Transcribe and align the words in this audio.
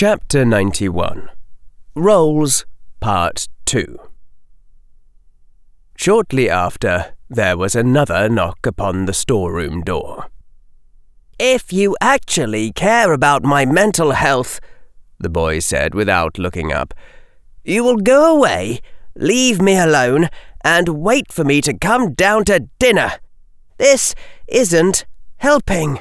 Chapter 0.00 0.46
91 0.46 1.28
Roles, 1.94 2.64
Part 3.00 3.48
2 3.66 3.98
Shortly 5.94 6.48
after, 6.48 7.12
there 7.28 7.58
was 7.58 7.76
another 7.76 8.26
knock 8.30 8.64
upon 8.64 9.04
the 9.04 9.12
storeroom 9.12 9.82
door. 9.82 10.28
If 11.38 11.70
you 11.70 11.98
actually 12.00 12.72
care 12.72 13.12
about 13.12 13.44
my 13.44 13.66
mental 13.66 14.12
health, 14.12 14.58
the 15.18 15.28
boy 15.28 15.58
said 15.58 15.94
without 15.94 16.38
looking 16.38 16.72
up, 16.72 16.94
you 17.62 17.84
will 17.84 17.98
go 17.98 18.34
away, 18.34 18.80
leave 19.14 19.60
me 19.60 19.76
alone, 19.76 20.30
and 20.64 20.88
wait 20.88 21.30
for 21.30 21.44
me 21.44 21.60
to 21.60 21.76
come 21.76 22.14
down 22.14 22.46
to 22.46 22.70
dinner. 22.78 23.18
This 23.76 24.14
isn't 24.48 25.04
helping. 25.36 26.00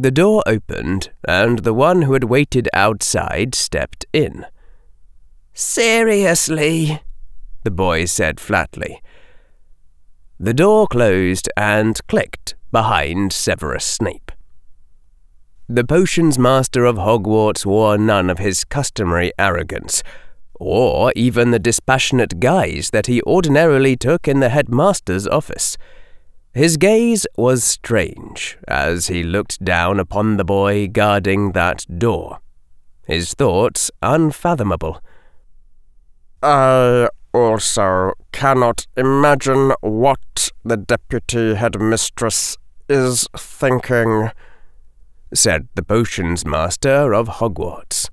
The 0.00 0.12
door 0.12 0.44
opened, 0.46 1.10
and 1.26 1.58
the 1.64 1.74
one 1.74 2.02
who 2.02 2.12
had 2.12 2.22
waited 2.22 2.68
outside 2.72 3.52
stepped 3.52 4.06
in. 4.12 4.46
Seriously? 5.52 7.02
The 7.64 7.72
boy 7.72 8.04
said 8.04 8.38
flatly. 8.38 9.02
The 10.38 10.54
door 10.54 10.86
closed 10.86 11.48
and 11.56 11.98
clicked 12.06 12.54
behind 12.70 13.32
Severus 13.32 13.84
Snape. 13.84 14.30
The 15.68 15.82
potions 15.82 16.38
master 16.38 16.84
of 16.84 16.94
Hogwarts 16.94 17.66
wore 17.66 17.98
none 17.98 18.30
of 18.30 18.38
his 18.38 18.62
customary 18.62 19.32
arrogance, 19.36 20.04
or 20.54 21.12
even 21.16 21.50
the 21.50 21.58
dispassionate 21.58 22.38
guise 22.38 22.90
that 22.90 23.08
he 23.08 23.20
ordinarily 23.22 23.96
took 23.96 24.28
in 24.28 24.38
the 24.38 24.50
headmaster's 24.50 25.26
office. 25.26 25.76
His 26.58 26.76
gaze 26.76 27.24
was 27.36 27.62
strange 27.62 28.58
as 28.66 29.06
he 29.06 29.22
looked 29.22 29.64
down 29.64 30.00
upon 30.00 30.38
the 30.38 30.44
boy 30.44 30.88
guarding 30.88 31.52
that 31.52 31.84
door. 32.00 32.40
His 33.06 33.32
thoughts 33.32 33.92
unfathomable. 34.02 35.00
I 36.42 37.10
also 37.32 38.14
cannot 38.32 38.88
imagine 38.96 39.70
what 39.82 40.50
the 40.64 40.76
deputy 40.76 41.54
headmistress 41.54 42.56
is 42.88 43.28
thinking, 43.36 44.32
said 45.32 45.68
the 45.76 45.84
potions 45.84 46.44
master 46.44 47.14
of 47.14 47.28
Hogwarts. 47.28 48.10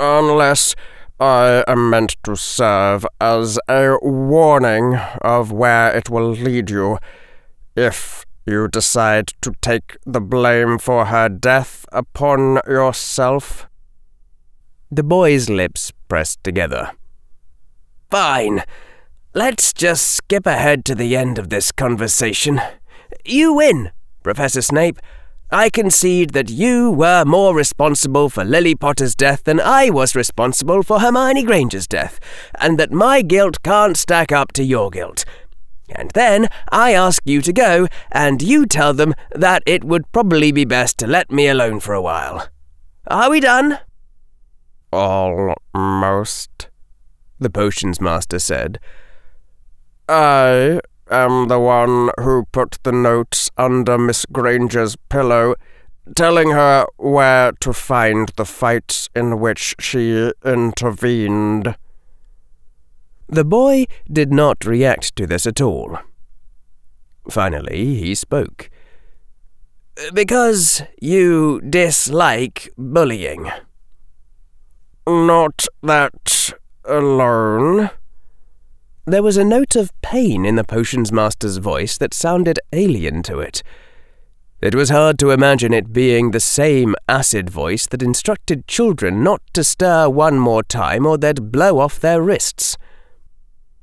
Unless 0.00 0.74
I 1.20 1.62
am 1.68 1.90
meant 1.90 2.16
to 2.24 2.34
serve 2.34 3.06
as 3.20 3.56
a 3.68 3.98
warning 4.02 4.96
of 5.20 5.52
where 5.52 5.96
it 5.96 6.10
will 6.10 6.32
lead 6.32 6.70
you 6.70 6.98
if 7.76 8.24
you 8.46 8.68
decide 8.68 9.28
to 9.42 9.52
take 9.60 9.96
the 10.06 10.20
blame 10.20 10.78
for 10.78 11.06
her 11.06 11.28
death 11.28 11.84
upon 11.92 12.60
yourself. 12.66 13.68
The 14.90 15.02
boy's 15.02 15.50
lips 15.50 15.92
pressed 16.08 16.42
together. 16.44 16.92
Fine. 18.10 18.62
Let's 19.34 19.72
just 19.72 20.08
skip 20.08 20.46
ahead 20.46 20.84
to 20.86 20.94
the 20.94 21.16
end 21.16 21.38
of 21.38 21.50
this 21.50 21.72
conversation. 21.72 22.60
You 23.24 23.52
win, 23.54 23.90
Professor 24.22 24.62
Snape. 24.62 24.98
I 25.50 25.68
concede 25.70 26.30
that 26.30 26.50
you 26.50 26.90
were 26.90 27.24
more 27.24 27.54
responsible 27.54 28.28
for 28.28 28.44
Lily 28.44 28.74
Potter's 28.74 29.14
death 29.14 29.44
than 29.44 29.60
I 29.60 29.90
was 29.90 30.16
responsible 30.16 30.82
for 30.82 31.00
Hermione 31.00 31.44
Granger's 31.44 31.86
death, 31.86 32.18
and 32.58 32.78
that 32.78 32.90
my 32.90 33.22
guilt 33.22 33.62
can't 33.62 33.96
stack 33.96 34.32
up 34.32 34.52
to 34.52 34.64
your 34.64 34.90
guilt. 34.90 35.24
And 35.94 36.10
then 36.12 36.48
I 36.70 36.92
ask 36.92 37.22
you 37.24 37.40
to 37.42 37.52
go, 37.52 37.86
and 38.10 38.42
you 38.42 38.66
tell 38.66 38.92
them 38.92 39.14
that 39.32 39.62
it 39.66 39.84
would 39.84 40.10
probably 40.12 40.52
be 40.52 40.64
best 40.64 40.98
to 40.98 41.06
let 41.06 41.30
me 41.30 41.48
alone 41.48 41.80
for 41.80 41.94
a 41.94 42.02
while. 42.02 42.48
Are 43.06 43.30
we 43.30 43.40
done? 43.40 43.78
Almost, 44.92 46.68
the 47.38 47.50
potions 47.50 48.00
master 48.00 48.38
said. 48.38 48.78
I 50.08 50.80
am 51.10 51.48
the 51.48 51.60
one 51.60 52.10
who 52.20 52.46
put 52.52 52.78
the 52.82 52.92
notes 52.92 53.50
under 53.56 53.98
Miss 53.98 54.26
Granger's 54.26 54.96
pillow, 55.08 55.54
telling 56.14 56.50
her 56.50 56.86
where 56.96 57.52
to 57.60 57.72
find 57.72 58.30
the 58.36 58.44
fights 58.44 59.08
in 59.14 59.38
which 59.40 59.74
she 59.78 60.32
intervened. 60.44 61.76
The 63.28 63.44
boy 63.44 63.86
did 64.10 64.32
not 64.32 64.64
react 64.64 65.16
to 65.16 65.26
this 65.26 65.46
at 65.46 65.60
all. 65.60 65.98
Finally, 67.28 67.96
he 67.96 68.14
spoke. 68.14 68.70
Because 70.12 70.82
you 71.00 71.60
dislike 71.60 72.70
bullying. 72.76 73.50
Not 75.06 75.66
that 75.82 76.52
alone. 76.84 77.90
There 79.06 79.22
was 79.22 79.36
a 79.36 79.44
note 79.44 79.76
of 79.76 79.92
pain 80.02 80.44
in 80.44 80.56
the 80.56 80.64
potions 80.64 81.12
master's 81.12 81.58
voice 81.58 81.96
that 81.98 82.12
sounded 82.12 82.58
alien 82.72 83.22
to 83.24 83.38
it. 83.40 83.62
It 84.60 84.74
was 84.74 84.90
hard 84.90 85.18
to 85.20 85.30
imagine 85.30 85.72
it 85.72 85.92
being 85.92 86.30
the 86.30 86.40
same 86.40 86.94
acid 87.08 87.50
voice 87.50 87.86
that 87.86 88.02
instructed 88.02 88.66
children 88.66 89.22
not 89.22 89.42
to 89.52 89.62
stir 89.62 90.08
one 90.08 90.38
more 90.38 90.62
time 90.62 91.06
or 91.06 91.18
they'd 91.18 91.52
blow 91.52 91.78
off 91.78 92.00
their 92.00 92.22
wrists. 92.22 92.76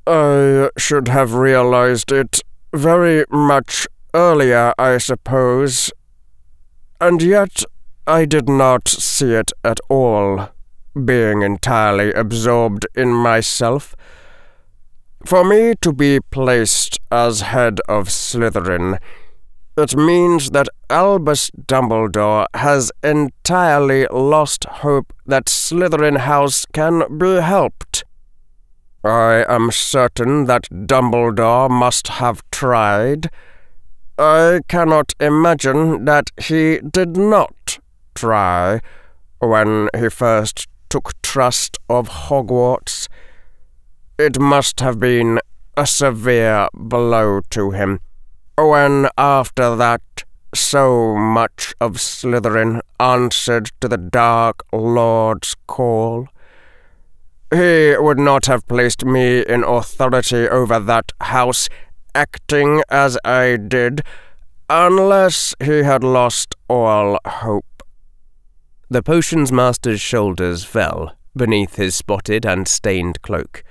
I 0.06 0.70
should 0.78 1.08
have 1.08 1.34
realized 1.34 2.12
it 2.12 2.42
very 2.74 3.26
much 3.30 3.88
earlier, 4.14 4.74
I 4.78 4.98
suppose. 4.98 5.92
And 7.00 7.22
yet 7.22 7.64
I 8.06 8.26
did 8.26 8.50
not 8.50 8.88
see 8.88 9.34
it 9.34 9.52
at 9.64 9.80
all, 9.90 10.50
being 11.06 11.42
entirely 11.42 12.12
absorbed 12.12 12.86
in 12.96 13.14
myself. 13.14 13.96
For 15.26 15.46
me 15.46 15.76
to 15.80 15.94
be 15.94 16.20
placed 16.20 17.00
as 17.10 17.42
head 17.42 17.80
of 17.88 18.10
Slytherin, 18.10 19.00
it 19.78 19.96
means 19.96 20.50
that 20.50 20.68
Albus 20.90 21.50
Dumbledore 21.52 22.46
has 22.54 22.92
entirely 23.02 24.06
lost 24.12 24.66
hope 24.66 25.14
that 25.26 25.46
Slytherin 25.46 26.18
House 26.18 26.66
can 26.74 27.18
be 27.18 27.40
helped. 27.40 28.04
I 29.04 29.46
am 29.50 29.70
certain 29.72 30.46
that 30.46 30.70
Dumbledore 30.70 31.70
must 31.70 32.08
have 32.08 32.42
tried. 32.52 33.30
I 34.18 34.62
cannot 34.70 35.14
imagine 35.20 36.06
that 36.06 36.32
he 36.38 36.80
did 36.80 37.18
not 37.18 37.80
try 38.16 38.80
when 39.40 39.90
he 39.98 40.10
first 40.10 40.68
took 40.90 41.22
trust 41.22 41.78
of 41.90 42.08
Hogwarts. 42.08 43.10
It 44.18 44.40
must 44.40 44.80
have 44.80 45.00
been 45.00 45.40
a 45.76 45.86
severe 45.86 46.68
blow 46.74 47.42
to 47.50 47.72
him 47.72 48.00
when, 48.58 49.10
after 49.18 49.76
that, 49.76 50.02
so 50.54 51.16
much 51.16 51.74
of 51.82 51.94
Slytherin 51.94 52.80
answered 53.00 53.72
to 53.82 53.88
the 53.88 53.98
Dark 53.98 54.64
Lord's 54.72 55.56
call. 55.68 56.28
He 57.54 57.96
would 57.96 58.18
not 58.18 58.48
have 58.48 58.66
placed 58.68 59.06
me 59.06 59.42
in 59.42 59.64
authority 59.64 60.50
over 60.50 60.80
that 60.80 61.12
house, 61.22 61.70
acting 62.16 62.82
as 62.90 63.16
I 63.24 63.58
did, 63.58 64.02
unless 64.72 65.54
he 65.64 65.84
had 65.84 66.04
lost 66.04 66.56
all 66.68 67.20
hope. 67.24 67.84
The 68.90 69.04
potions 69.04 69.52
master's 69.52 70.02
shoulders 70.02 70.64
fell 70.64 71.16
beneath 71.36 71.76
his 71.76 71.96
spotted 71.96 72.44
and 72.44 72.68
stained 72.68 73.22
cloak. 73.22 73.64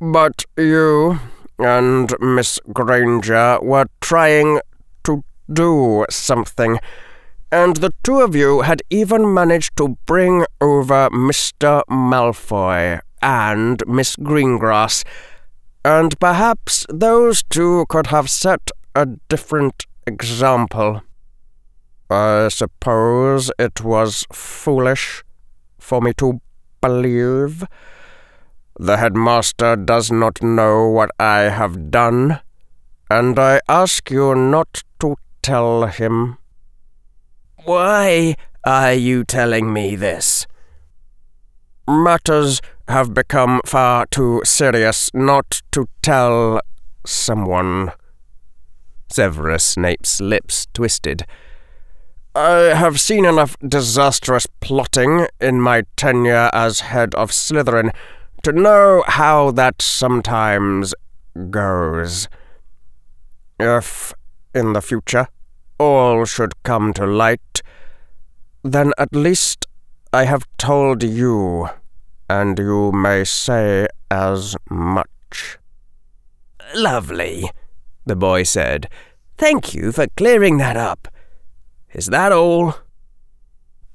But 0.00 0.46
you 0.56 1.20
and 1.58 2.14
Miss 2.20 2.58
Granger 2.72 3.58
were 3.60 3.86
trying 4.00 4.60
to 5.04 5.22
do 5.52 6.06
something 6.08 6.78
and 7.52 7.76
the 7.76 7.92
two 8.02 8.20
of 8.22 8.34
you 8.34 8.62
had 8.62 8.82
even 8.88 9.32
managed 9.32 9.76
to 9.76 9.98
bring 10.06 10.46
over 10.58 11.10
Mr. 11.10 11.82
Malfoy 11.90 13.00
and 13.20 13.82
Miss 13.86 14.16
Greengrass, 14.16 15.04
and 15.84 16.18
perhaps 16.18 16.86
those 16.88 17.42
two 17.50 17.84
could 17.90 18.06
have 18.06 18.30
set 18.30 18.70
a 18.94 19.04
different 19.28 19.84
example. 20.06 21.02
I 22.08 22.48
suppose 22.48 23.50
it 23.58 23.84
was 23.84 24.26
foolish 24.32 25.22
for 25.78 26.00
me 26.00 26.14
to 26.14 26.40
believe. 26.80 27.64
The 28.80 28.96
headmaster 28.96 29.76
does 29.76 30.10
not 30.10 30.42
know 30.42 30.88
what 30.88 31.10
I 31.20 31.50
have 31.60 31.90
done, 31.90 32.40
and 33.10 33.38
I 33.38 33.60
ask 33.68 34.10
you 34.10 34.34
not 34.34 34.82
to 35.00 35.16
tell 35.42 35.86
him. 35.86 36.38
Why 37.64 38.34
are 38.64 38.92
you 38.92 39.22
telling 39.24 39.72
me 39.72 39.94
this? 39.94 40.46
Matters 41.88 42.60
have 42.88 43.14
become 43.14 43.60
far 43.64 44.06
too 44.06 44.40
serious 44.44 45.10
not 45.14 45.62
to 45.70 45.86
tell 46.02 46.60
someone. 47.06 47.92
Severus 49.10 49.62
Snape's 49.62 50.20
lips 50.20 50.66
twisted. 50.74 51.24
I 52.34 52.74
have 52.74 52.98
seen 52.98 53.24
enough 53.24 53.56
disastrous 53.60 54.46
plotting 54.60 55.26
in 55.40 55.60
my 55.60 55.84
tenure 55.96 56.50
as 56.52 56.80
head 56.80 57.14
of 57.14 57.30
Slytherin 57.30 57.90
to 58.42 58.52
know 58.52 59.04
how 59.06 59.52
that 59.52 59.80
sometimes 59.82 60.94
goes. 61.50 62.28
If, 63.60 64.14
in 64.54 64.72
the 64.72 64.80
future, 64.80 65.28
all 65.78 66.24
should 66.24 66.62
come 66.62 66.92
to 66.94 67.04
light, 67.04 67.51
then 68.62 68.92
at 68.98 69.14
least 69.14 69.66
I 70.12 70.24
have 70.24 70.46
told 70.56 71.02
you, 71.02 71.68
and 72.28 72.58
you 72.58 72.92
may 72.92 73.24
say 73.24 73.86
as 74.10 74.56
much. 74.70 75.58
Lovely, 76.74 77.50
the 78.06 78.16
boy 78.16 78.42
said. 78.44 78.88
Thank 79.36 79.74
you 79.74 79.92
for 79.92 80.06
clearing 80.16 80.58
that 80.58 80.76
up. 80.76 81.08
Is 81.92 82.06
that 82.06 82.32
all? 82.32 82.74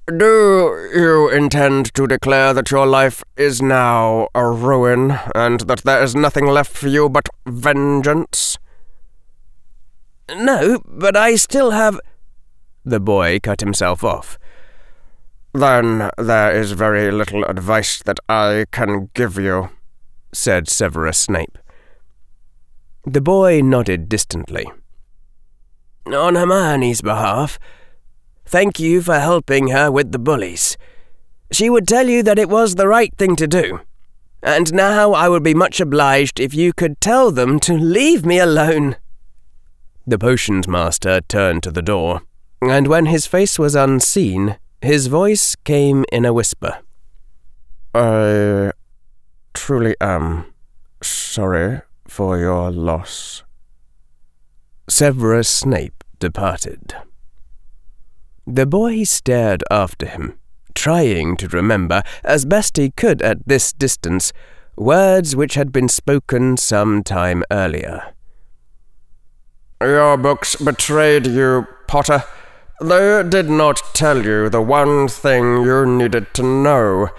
Do 0.07 0.89
you 0.93 1.29
intend 1.29 1.93
to 1.95 2.07
declare 2.07 2.53
that 2.53 2.71
your 2.71 2.85
life 2.85 3.23
is 3.35 3.61
now 3.61 4.29
a 4.33 4.49
ruin, 4.49 5.19
and 5.35 5.61
that 5.61 5.83
there 5.83 6.01
is 6.01 6.15
nothing 6.15 6.47
left 6.47 6.71
for 6.71 6.87
you 6.87 7.09
but 7.09 7.29
vengeance? 7.45 8.57
No, 10.35 10.81
but 10.85 11.15
I 11.15 11.35
still 11.35 11.71
have. 11.71 11.99
The 12.85 12.99
boy 12.99 13.39
cut 13.39 13.59
himself 13.59 14.03
off. 14.03 14.37
Then 15.57 16.12
there 16.19 16.56
is 16.56 16.74
very 16.74 17.09
little 17.09 17.44
advice 17.45 18.04
that 18.04 18.19
I 18.30 18.65
can 18.71 19.09
give 19.15 19.39
you, 19.39 19.71
said 20.31 20.69
Severus 20.69 21.18
Snape. 21.18 21.57
The 23.07 23.21
boy 23.21 23.62
nodded 23.62 24.07
distantly. 24.07 24.68
On 26.06 26.36
Hermione's 26.36 27.01
behalf, 27.01 27.57
Thank 28.45 28.80
you 28.80 29.01
for 29.01 29.19
helping 29.19 29.69
her 29.69 29.92
with 29.92 30.12
the 30.12 30.19
bullies. 30.19 30.77
She 31.51 31.71
would 31.71 31.88
tell 31.88 32.07
you 32.07 32.21
that 32.21 32.38
it 32.38 32.50
was 32.50 32.75
the 32.75 32.88
right 32.88 33.12
thing 33.18 33.36
to 33.38 33.48
do. 33.48 33.80
And 34.44 34.71
now 34.71 35.13
I 35.13 35.27
would 35.27 35.44
be 35.44 35.56
much 35.56 35.81
obliged 35.81 36.39
if 36.39 36.54
you 36.54 36.71
could 36.71 37.01
tell 37.01 37.31
them 37.31 37.59
to 37.62 37.74
leave 37.74 38.27
me 38.27 38.38
alone. 38.38 38.95
The 40.06 40.19
potions 40.19 40.68
master 40.68 41.19
turned 41.21 41.63
to 41.63 41.71
the 41.71 41.81
door, 41.81 42.21
and 42.62 42.86
when 42.86 43.07
his 43.07 43.25
face 43.25 43.57
was 43.57 43.74
unseen, 43.74 44.57
his 44.87 45.07
voice 45.07 45.53
came 45.65 46.05
in 46.13 46.23
a 46.23 46.31
whisper. 46.31 46.79
I 47.93 48.71
truly 49.53 49.97
am 49.99 50.45
sorry 51.03 51.81
for 52.07 52.39
your 52.39 52.71
loss. 52.71 53.43
Severus 54.87 55.49
Snape 55.49 56.05
departed. 56.19 56.93
The 58.45 58.65
boy 58.65 59.03
stared 59.03 59.61
after 59.69 60.05
him, 60.05 60.39
trying 60.73 61.35
to 61.35 61.49
remember, 61.49 62.01
as 62.23 62.45
best 62.45 62.77
he 62.77 62.91
could 62.91 63.21
at 63.21 63.45
this 63.45 63.73
distance, 63.73 64.31
words 64.77 65.35
which 65.35 65.55
had 65.55 65.73
been 65.73 65.89
spoken 65.89 66.55
some 66.55 67.03
time 67.03 67.43
earlier. 67.51 68.13
Your 69.81 70.15
books 70.15 70.55
betrayed 70.55 71.27
you, 71.27 71.67
Potter. 71.87 72.23
They 72.79 73.24
did 73.24 73.50
not 73.50 73.81
tell 73.95 74.24
you 74.24 74.50
the 74.50 74.62
one 74.62 75.07
thing 75.07 75.63
you 75.63 75.83
needed 75.88 76.31
to 76.35 76.44
know. 76.44 77.09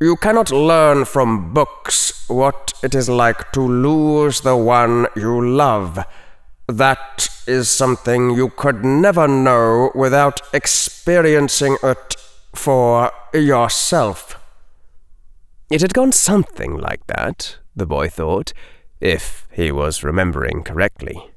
You 0.00 0.16
cannot 0.16 0.50
learn 0.50 1.04
from 1.04 1.54
books 1.54 2.28
what 2.28 2.72
it 2.82 2.96
is 2.96 3.08
like 3.08 3.52
to 3.52 3.60
lose 3.60 4.40
the 4.40 4.56
one 4.56 5.06
you 5.14 5.40
love. 5.40 6.04
That 6.66 7.28
is 7.46 7.68
something 7.68 8.30
you 8.30 8.48
could 8.48 8.84
never 8.84 9.28
know 9.28 9.92
without 9.94 10.40
experiencing 10.52 11.76
it 11.80 12.16
for 12.52 13.12
yourself. 13.32 14.34
It 15.70 15.80
had 15.80 15.94
gone 15.94 16.10
something 16.10 16.76
like 16.76 17.06
that, 17.06 17.58
the 17.76 17.86
boy 17.86 18.08
thought, 18.08 18.52
if 19.00 19.46
he 19.52 19.70
was 19.70 20.02
remembering 20.02 20.64
correctly. 20.64 21.30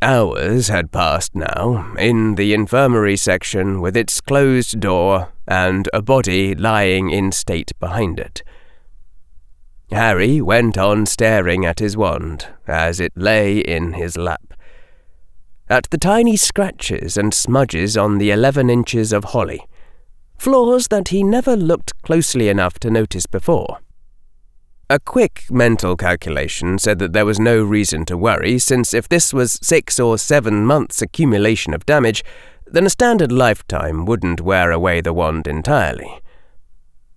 Hours 0.00 0.68
had 0.68 0.92
passed 0.92 1.34
now, 1.34 1.92
in 1.98 2.36
the 2.36 2.54
infirmary 2.54 3.16
section 3.16 3.80
with 3.80 3.96
its 3.96 4.20
closed 4.20 4.78
door 4.78 5.32
and 5.46 5.88
a 5.92 6.00
body 6.00 6.54
lying 6.54 7.10
in 7.10 7.32
state 7.32 7.72
behind 7.80 8.20
it. 8.20 8.44
Harry 9.90 10.40
went 10.40 10.78
on 10.78 11.04
staring 11.04 11.64
at 11.64 11.80
his 11.80 11.96
wand 11.96 12.46
as 12.68 13.00
it 13.00 13.12
lay 13.16 13.58
in 13.58 13.94
his 13.94 14.16
lap. 14.16 14.54
At 15.68 15.90
the 15.90 15.98
tiny 15.98 16.36
scratches 16.36 17.16
and 17.16 17.34
smudges 17.34 17.96
on 17.96 18.18
the 18.18 18.30
eleven 18.30 18.70
inches 18.70 19.12
of 19.12 19.24
holly, 19.24 19.66
flaws 20.38 20.88
that 20.88 21.08
he 21.08 21.24
never 21.24 21.56
looked 21.56 22.00
closely 22.02 22.48
enough 22.48 22.78
to 22.80 22.90
notice 22.90 23.26
before. 23.26 23.80
A 24.90 24.98
quick 24.98 25.44
mental 25.50 25.96
calculation 25.96 26.78
said 26.78 26.98
that 26.98 27.12
there 27.12 27.26
was 27.26 27.38
no 27.38 27.62
reason 27.62 28.06
to 28.06 28.16
worry, 28.16 28.58
since 28.58 28.94
if 28.94 29.06
this 29.06 29.34
was 29.34 29.58
six 29.62 30.00
or 30.00 30.16
seven 30.16 30.64
months' 30.64 31.02
accumulation 31.02 31.74
of 31.74 31.84
damage, 31.84 32.24
then 32.66 32.86
a 32.86 32.90
standard 32.90 33.30
lifetime 33.30 34.06
wouldn't 34.06 34.40
wear 34.40 34.72
away 34.72 35.02
the 35.02 35.12
wand 35.12 35.46
entirely. 35.46 36.22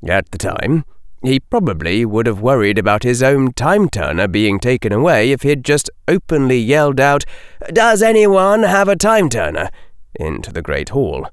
At 0.05 0.29
the 0.31 0.37
time, 0.37 0.83
he 1.23 1.39
probably 1.39 2.03
would 2.03 2.25
have 2.25 2.41
worried 2.41 2.77
about 2.77 3.03
his 3.03 3.23
own 3.23 3.53
time 3.53 3.87
turner 3.87 4.27
being 4.27 4.59
taken 4.59 4.91
away 4.91 5.31
if 5.31 5.43
he'd 5.43 5.63
just 5.63 5.89
openly 6.09 6.57
yelled 6.57 6.99
out, 6.99 7.23
Does 7.71 8.01
anyone 8.01 8.63
have 8.63 8.89
a 8.89 8.97
time 8.97 9.29
turner? 9.29 9.69
into 10.19 10.51
the 10.51 10.61
Great 10.61 10.89
Hall. 10.89 11.25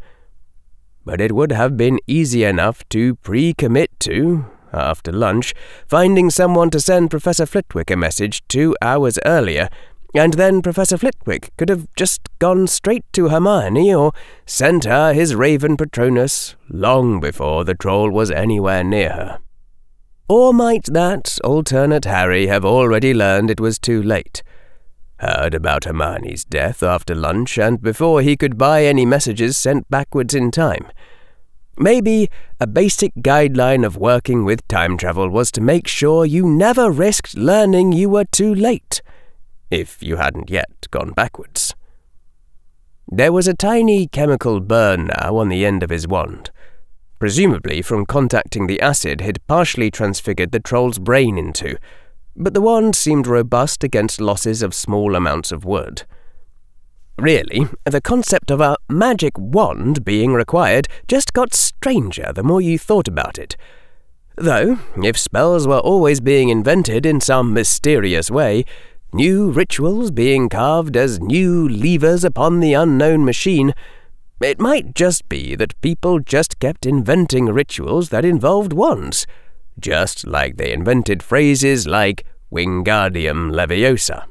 But 1.04 1.20
it 1.20 1.32
would 1.32 1.50
have 1.50 1.76
been 1.76 1.98
easy 2.06 2.44
enough 2.44 2.88
to 2.90 3.16
pre 3.16 3.54
commit 3.54 3.90
to, 4.00 4.44
after 4.72 5.12
lunch, 5.12 5.54
finding 5.86 6.30
someone 6.30 6.70
to 6.70 6.80
send 6.80 7.10
Professor 7.10 7.46
Flitwick 7.46 7.90
a 7.90 7.96
message 7.96 8.42
two 8.48 8.76
hours 8.82 9.18
earlier, 9.24 9.68
and 10.14 10.34
then 10.34 10.62
Professor 10.62 10.96
Flitwick 10.96 11.52
could 11.56 11.68
have 11.68 11.86
just 11.94 12.28
gone 12.38 12.66
straight 12.66 13.04
to 13.12 13.28
Hermione 13.28 13.94
or 13.94 14.12
sent 14.46 14.84
her 14.84 15.12
his 15.12 15.34
raven 15.34 15.76
Patronus 15.76 16.56
long 16.68 17.20
before 17.20 17.64
the 17.64 17.74
troll 17.74 18.10
was 18.10 18.30
anywhere 18.30 18.82
near 18.82 19.10
her. 19.10 19.38
Or 20.28 20.52
might 20.52 20.84
that 20.92 21.38
alternate 21.42 22.04
Harry 22.04 22.48
have 22.48 22.64
already 22.64 23.14
learned 23.14 23.50
it 23.50 23.60
was 23.60 23.78
too 23.78 24.02
late? 24.02 24.42
Heard 25.20 25.54
about 25.54 25.84
Hermione's 25.84 26.44
death 26.44 26.82
after 26.82 27.14
lunch 27.14 27.58
and 27.58 27.82
before 27.82 28.22
he 28.22 28.36
could 28.36 28.56
buy 28.56 28.84
any 28.84 29.04
messages 29.04 29.56
sent 29.56 29.88
backwards 29.90 30.34
in 30.34 30.50
time. 30.50 30.86
Maybe 31.78 32.28
a 32.60 32.66
basic 32.66 33.14
guideline 33.16 33.86
of 33.86 33.96
working 33.96 34.44
with 34.44 34.66
time 34.68 34.96
travel 34.96 35.28
was 35.28 35.50
to 35.52 35.60
make 35.60 35.86
sure 35.86 36.26
you 36.26 36.46
never 36.46 36.90
risked 36.90 37.36
learning 37.36 37.92
you 37.92 38.08
were 38.08 38.24
too 38.24 38.54
late, 38.54 39.00
if 39.70 40.02
you 40.02 40.16
hadn't 40.16 40.50
yet 40.50 40.88
gone 40.90 41.12
backwards. 41.12 41.74
There 43.06 43.32
was 43.32 43.48
a 43.48 43.54
tiny 43.54 44.06
chemical 44.08 44.60
burn 44.60 45.06
now 45.06 45.36
on 45.36 45.48
the 45.48 45.64
end 45.64 45.82
of 45.82 45.90
his 45.90 46.06
wand 46.06 46.50
presumably 47.18 47.82
from 47.82 48.06
contacting 48.06 48.66
the 48.66 48.80
acid 48.80 49.20
he'd 49.20 49.44
partially 49.46 49.90
transfigured 49.90 50.52
the 50.52 50.60
troll's 50.60 50.98
brain 50.98 51.36
into, 51.36 51.76
but 52.36 52.54
the 52.54 52.60
wand 52.60 52.94
seemed 52.94 53.26
robust 53.26 53.82
against 53.82 54.20
losses 54.20 54.62
of 54.62 54.74
small 54.74 55.16
amounts 55.16 55.50
of 55.50 55.64
wood. 55.64 56.04
Really, 57.18 57.66
the 57.84 58.00
concept 58.00 58.48
of 58.52 58.60
a 58.60 58.76
magic 58.88 59.36
wand 59.36 60.04
being 60.04 60.32
required 60.34 60.86
just 61.08 61.32
got 61.32 61.52
stranger 61.52 62.32
the 62.32 62.44
more 62.44 62.60
you 62.60 62.78
thought 62.78 63.08
about 63.08 63.38
it. 63.38 63.56
Though, 64.36 64.78
if 65.02 65.18
spells 65.18 65.66
were 65.66 65.80
always 65.80 66.20
being 66.20 66.48
invented 66.48 67.04
in 67.04 67.20
some 67.20 67.52
mysterious 67.52 68.30
way, 68.30 68.64
new 69.12 69.50
rituals 69.50 70.12
being 70.12 70.48
carved 70.48 70.96
as 70.96 71.18
new 71.18 71.68
levers 71.68 72.22
upon 72.22 72.60
the 72.60 72.74
unknown 72.74 73.24
machine, 73.24 73.74
it 74.40 74.60
might 74.60 74.94
just 74.94 75.28
be 75.28 75.56
that 75.56 75.80
people 75.80 76.20
just 76.20 76.60
kept 76.60 76.86
inventing 76.86 77.46
rituals 77.46 78.10
that 78.10 78.24
involved 78.24 78.72
wands, 78.72 79.26
just 79.80 80.24
like 80.24 80.56
they 80.56 80.72
invented 80.72 81.24
phrases 81.24 81.84
like 81.84 82.24
Wingardium 82.52 83.50
Leviosa. 83.50 84.26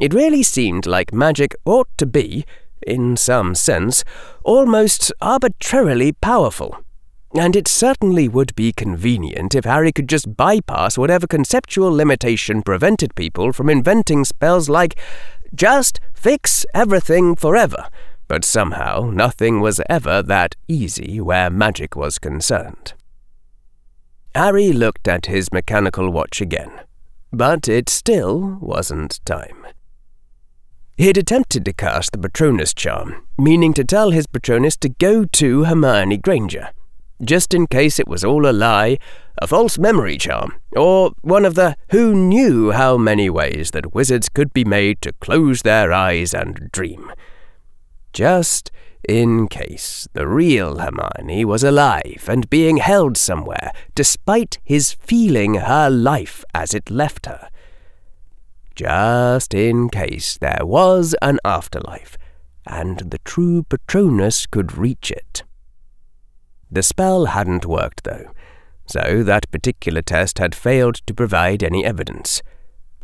It 0.00 0.14
really 0.14 0.42
seemed 0.42 0.86
like 0.86 1.12
magic 1.12 1.54
ought 1.64 1.88
to 1.98 2.06
be, 2.06 2.44
in 2.86 3.16
some 3.16 3.54
sense, 3.54 4.04
almost 4.44 5.12
arbitrarily 5.20 6.12
powerful. 6.12 6.78
And 7.34 7.56
it 7.56 7.68
certainly 7.68 8.28
would 8.28 8.54
be 8.54 8.72
convenient 8.72 9.54
if 9.54 9.64
Harry 9.64 9.92
could 9.92 10.08
just 10.08 10.36
bypass 10.36 10.98
whatever 10.98 11.26
conceptual 11.26 11.90
limitation 11.90 12.62
prevented 12.62 13.14
people 13.14 13.52
from 13.52 13.70
inventing 13.70 14.24
spells 14.24 14.68
like 14.68 14.98
just 15.54 16.00
fix 16.14 16.66
everything 16.74 17.36
forever 17.36 17.88
but 18.32 18.46
somehow 18.46 19.10
nothing 19.12 19.60
was 19.60 19.78
ever 19.90 20.22
that 20.22 20.56
easy 20.66 21.20
where 21.20 21.50
magic 21.50 21.94
was 21.94 22.18
concerned. 22.18 22.94
Harry 24.34 24.72
looked 24.72 25.06
at 25.06 25.26
his 25.26 25.52
mechanical 25.52 26.08
watch 26.10 26.40
again, 26.40 26.72
but 27.30 27.68
it 27.68 27.90
still 27.90 28.56
wasn't 28.58 29.20
time. 29.26 29.66
He 31.02 31.08
had 31.08 31.18
attempted 31.18 31.64
to 31.64 31.72
cast 31.72 32.12
the 32.12 32.18
Patronus 32.18 32.72
charm, 32.72 33.26
meaning 33.36 33.74
to 33.74 33.82
tell 33.82 34.12
his 34.12 34.28
Patronus 34.28 34.76
to 34.76 34.88
go 34.88 35.24
to 35.24 35.64
Hermione 35.64 36.16
Granger, 36.16 36.70
just 37.20 37.52
in 37.52 37.66
case 37.66 37.98
it 37.98 38.06
was 38.06 38.22
all 38.22 38.48
a 38.48 38.52
lie, 38.52 38.98
a 39.38 39.48
false 39.48 39.78
memory 39.78 40.16
charm, 40.16 40.54
or 40.76 41.10
one 41.22 41.44
of 41.44 41.56
the 41.56 41.76
who 41.90 42.14
knew 42.14 42.70
how 42.70 42.96
many 42.96 43.28
ways 43.28 43.72
that 43.72 43.92
wizards 43.92 44.28
could 44.28 44.52
be 44.52 44.64
made 44.64 45.02
to 45.02 45.12
close 45.14 45.62
their 45.62 45.92
eyes 45.92 46.32
and 46.32 46.70
dream. 46.70 47.10
Just 48.12 48.70
in 49.08 49.48
case 49.48 50.06
the 50.12 50.28
real 50.28 50.78
Hermione 50.78 51.44
was 51.44 51.64
alive 51.64 52.26
and 52.28 52.48
being 52.48 52.76
held 52.76 53.16
somewhere, 53.16 53.72
despite 53.96 54.60
his 54.62 54.92
feeling 54.92 55.54
her 55.54 55.90
life 55.90 56.44
as 56.54 56.74
it 56.74 56.92
left 56.92 57.26
her 57.26 57.48
just 58.74 59.54
in 59.54 59.88
case 59.88 60.38
there 60.38 60.64
was 60.64 61.14
an 61.22 61.38
afterlife, 61.44 62.16
and 62.66 63.10
the 63.10 63.18
true 63.18 63.64
Patronus 63.64 64.46
could 64.46 64.76
reach 64.76 65.10
it. 65.10 65.42
The 66.70 66.82
spell 66.82 67.26
hadn't 67.26 67.66
worked, 67.66 68.04
though, 68.04 68.32
so 68.86 69.22
that 69.22 69.50
particular 69.50 70.02
test 70.02 70.38
had 70.38 70.54
failed 70.54 70.96
to 71.06 71.14
provide 71.14 71.62
any 71.62 71.84
evidence, 71.84 72.42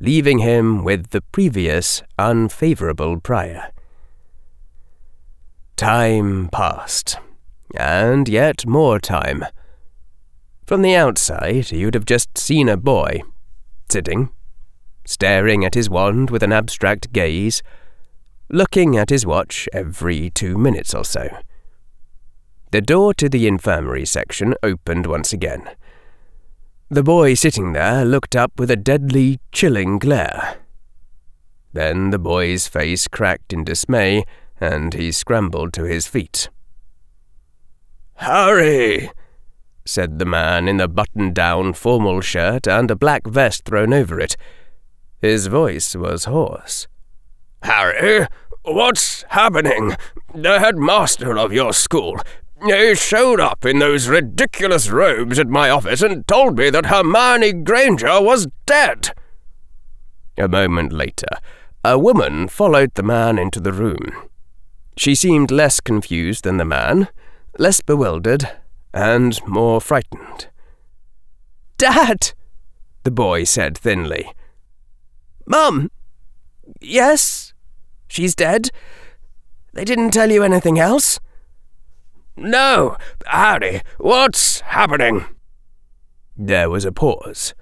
leaving 0.01 0.39
him 0.39 0.85
with 0.85 1.11
the 1.11 1.21
previous 1.21 2.03
unfavorable 2.19 3.21
prior. 3.21 3.71
Time 5.77 6.49
passed, 6.51 7.19
and 7.77 8.29
yet 8.29 8.67
more 8.67 8.99
time. 8.99 9.45
From 10.67 10.83
the 10.83 10.95
outside, 10.95 11.73
you'd 11.73 11.95
have 11.95 12.05
just 12.05 12.37
seen 12.37 12.69
a 12.69 12.77
boy, 12.77 13.23
sitting, 13.89 14.31
staring 15.09 15.65
at 15.65 15.73
his 15.73 15.89
wand 15.89 16.29
with 16.29 16.43
an 16.43 16.53
abstract 16.53 17.11
gaze, 17.15 17.63
looking 18.51 18.95
at 18.95 19.09
his 19.09 19.25
watch 19.25 19.67
every 19.73 20.29
two 20.29 20.59
minutes 20.59 20.93
or 20.93 21.03
so. 21.03 21.31
The 22.73 22.83
door 22.83 23.15
to 23.15 23.27
the 23.27 23.49
infirmary 23.49 24.05
section 24.05 24.55
opened 24.63 25.07
once 25.07 25.33
again. 25.33 25.71
The 26.91 27.03
boy 27.03 27.33
sitting 27.33 27.73
there 27.73 28.05
looked 28.05 28.37
up 28.37 28.53
with 28.59 28.71
a 28.71 28.77
deadly, 28.77 29.41
chilling 29.51 29.99
glare. 29.99 30.59
Then 31.73 32.11
the 32.11 32.19
boy's 32.19 32.69
face 32.69 33.09
cracked 33.09 33.55
in 33.55 33.65
dismay, 33.65 34.25
and 34.61 34.93
he 34.93 35.11
scrambled 35.11 35.73
to 35.73 35.85
his 35.85 36.07
feet. 36.07 36.51
Harry! 38.17 39.11
said 39.87 40.19
the 40.19 40.27
man 40.27 40.69
in 40.69 40.77
the 40.77 40.87
button 40.87 41.33
down 41.33 41.73
formal 41.73 42.21
shirt 42.21 42.67
and 42.67 42.91
a 42.91 42.97
black 42.97 43.27
vest 43.27 43.65
thrown 43.65 43.95
over 43.95 44.21
it, 44.21 44.37
his 45.21 45.47
voice 45.47 45.95
was 45.97 46.25
hoarse. 46.25 46.87
Harry, 47.63 48.27
what's 48.63 49.25
happening? 49.31 49.97
The 50.35 50.61
headmaster 50.61 51.37
of 51.39 51.53
your 51.53 51.73
school. 51.73 52.21
He 52.65 52.95
showed 52.95 53.41
up 53.41 53.65
in 53.65 53.79
those 53.79 54.09
ridiculous 54.09 54.91
robes 54.91 55.39
at 55.39 55.49
my 55.49 55.71
office 55.71 56.03
and 56.03 56.27
told 56.27 56.59
me 56.59 56.71
that 56.71 56.87
Hermione 56.87 57.53
Granger 57.53 58.21
was 58.21 58.49
dead. 58.67 59.11
A 60.37 60.49
moment 60.49 60.93
later, 60.93 61.29
a 61.85 61.99
woman 61.99 62.49
followed 62.49 62.95
the 62.95 63.03
man 63.03 63.39
into 63.39 63.61
the 63.61 63.73
room. 63.73 64.29
She 64.97 65.15
seemed 65.15 65.51
less 65.51 65.81
confused 65.81 66.45
than 66.45 66.57
the 66.57 66.65
man, 66.65 67.09
less 67.59 67.81
bewildered, 67.81 68.49
and 68.93 69.39
more 69.47 69.81
frightened. 69.81 70.49
Dad, 71.77 72.33
the 73.05 73.11
boy 73.13 73.45
said 73.45 73.79
thinly. 73.79 74.33
Mum! 75.49 75.91
Yes? 76.79 77.55
She's 78.07 78.35
dead? 78.35 78.69
They 79.73 79.85
didn't 79.85 80.11
tell 80.11 80.31
you 80.31 80.43
anything 80.43 80.79
else? 80.79 81.19
No. 82.37 82.99
Harry, 83.27 83.81
what's 83.97 84.61
happening? 84.61 85.25
There 86.37 86.69
was 86.69 86.85
a 86.85 86.93
pause. 86.93 87.55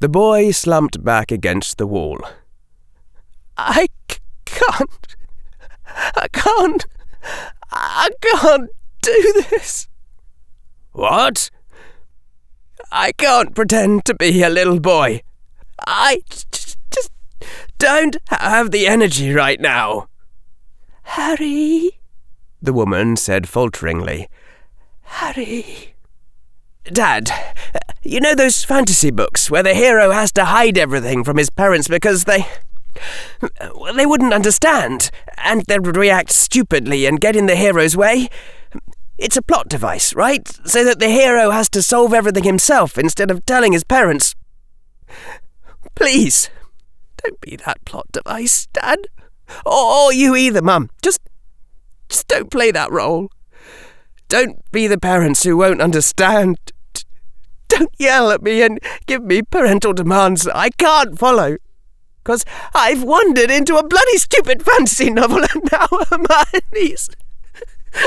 The 0.00 0.08
boy 0.10 0.50
slumped 0.50 1.02
back 1.02 1.32
against 1.32 1.78
the 1.78 1.86
wall. 1.86 2.18
I 3.56 3.86
c- 4.10 4.18
can't. 4.44 5.16
I 6.14 6.28
can't. 6.30 6.86
I 7.72 8.10
can't 8.20 8.70
do 9.00 9.44
this. 9.50 9.88
What? 10.92 11.50
I 12.92 13.12
can't 13.12 13.54
pretend 13.54 14.04
to 14.04 14.14
be 14.14 14.42
a 14.42 14.50
little 14.50 14.78
boy. 14.78 15.22
I 15.86 16.20
just 16.28 16.65
don't 17.78 18.16
have 18.28 18.70
the 18.70 18.86
energy 18.86 19.32
right 19.32 19.60
now. 19.60 20.08
Harry, 21.02 21.98
the 22.60 22.72
woman 22.72 23.16
said 23.16 23.48
falteringly. 23.48 24.28
Harry. 25.02 25.94
Dad, 26.84 27.30
you 28.02 28.20
know 28.20 28.34
those 28.34 28.64
fantasy 28.64 29.10
books 29.10 29.50
where 29.50 29.62
the 29.62 29.74
hero 29.74 30.12
has 30.12 30.32
to 30.32 30.46
hide 30.46 30.78
everything 30.78 31.24
from 31.24 31.36
his 31.36 31.50
parents 31.50 31.88
because 31.88 32.24
they. 32.24 32.46
they 33.94 34.06
wouldn't 34.06 34.32
understand, 34.32 35.10
and 35.36 35.62
they'd 35.68 35.86
react 35.96 36.32
stupidly 36.32 37.04
and 37.04 37.20
get 37.20 37.36
in 37.36 37.44
the 37.44 37.56
hero's 37.56 37.94
way? 37.94 38.28
It's 39.18 39.36
a 39.36 39.42
plot 39.42 39.68
device, 39.68 40.14
right? 40.14 40.48
So 40.64 40.84
that 40.84 40.98
the 40.98 41.10
hero 41.10 41.50
has 41.50 41.68
to 41.70 41.82
solve 41.82 42.14
everything 42.14 42.44
himself 42.44 42.96
instead 42.96 43.30
of 43.30 43.44
telling 43.44 43.72
his 43.72 43.84
parents. 43.84 44.34
Please, 45.94 46.50
don't 47.26 47.40
be 47.40 47.56
that 47.56 47.84
plot 47.84 48.06
device, 48.12 48.66
Dad. 48.72 49.08
Or, 49.64 50.12
you 50.12 50.36
either, 50.36 50.62
Mum. 50.62 50.90
Just, 51.02 51.20
just 52.08 52.28
don't 52.28 52.50
play 52.50 52.70
that 52.70 52.90
role. 52.90 53.30
Don't 54.28 54.70
be 54.70 54.86
the 54.86 54.98
parents 54.98 55.42
who 55.42 55.56
won't 55.56 55.82
understand. 55.82 56.56
Don't 57.68 57.94
yell 57.98 58.30
at 58.30 58.42
me 58.42 58.62
and 58.62 58.80
give 59.06 59.24
me 59.24 59.42
parental 59.42 59.92
demands 59.92 60.46
I 60.48 60.70
can't 60.70 61.18
follow. 61.18 61.56
Because 62.22 62.44
I've 62.74 63.02
wandered 63.02 63.50
into 63.50 63.76
a 63.76 63.86
bloody 63.86 64.18
stupid 64.18 64.62
fantasy 64.62 65.10
novel 65.10 65.42
and 65.42 65.68
now 65.72 65.86
Hermione's. 66.10 67.10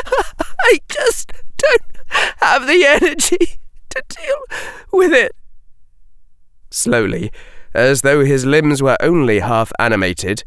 I 0.62 0.80
just 0.90 1.34
don't 1.58 1.82
have 2.38 2.68
the 2.68 2.86
energy 2.86 3.60
to 3.90 4.04
deal 4.08 4.44
with 4.92 5.14
it. 5.14 5.34
Slowly, 6.70 7.32
as 7.80 8.02
though 8.02 8.26
his 8.26 8.46
limbs 8.46 8.84
were 8.84 8.98
only 9.00 9.40
half 9.40 9.72
animated, 9.80 10.44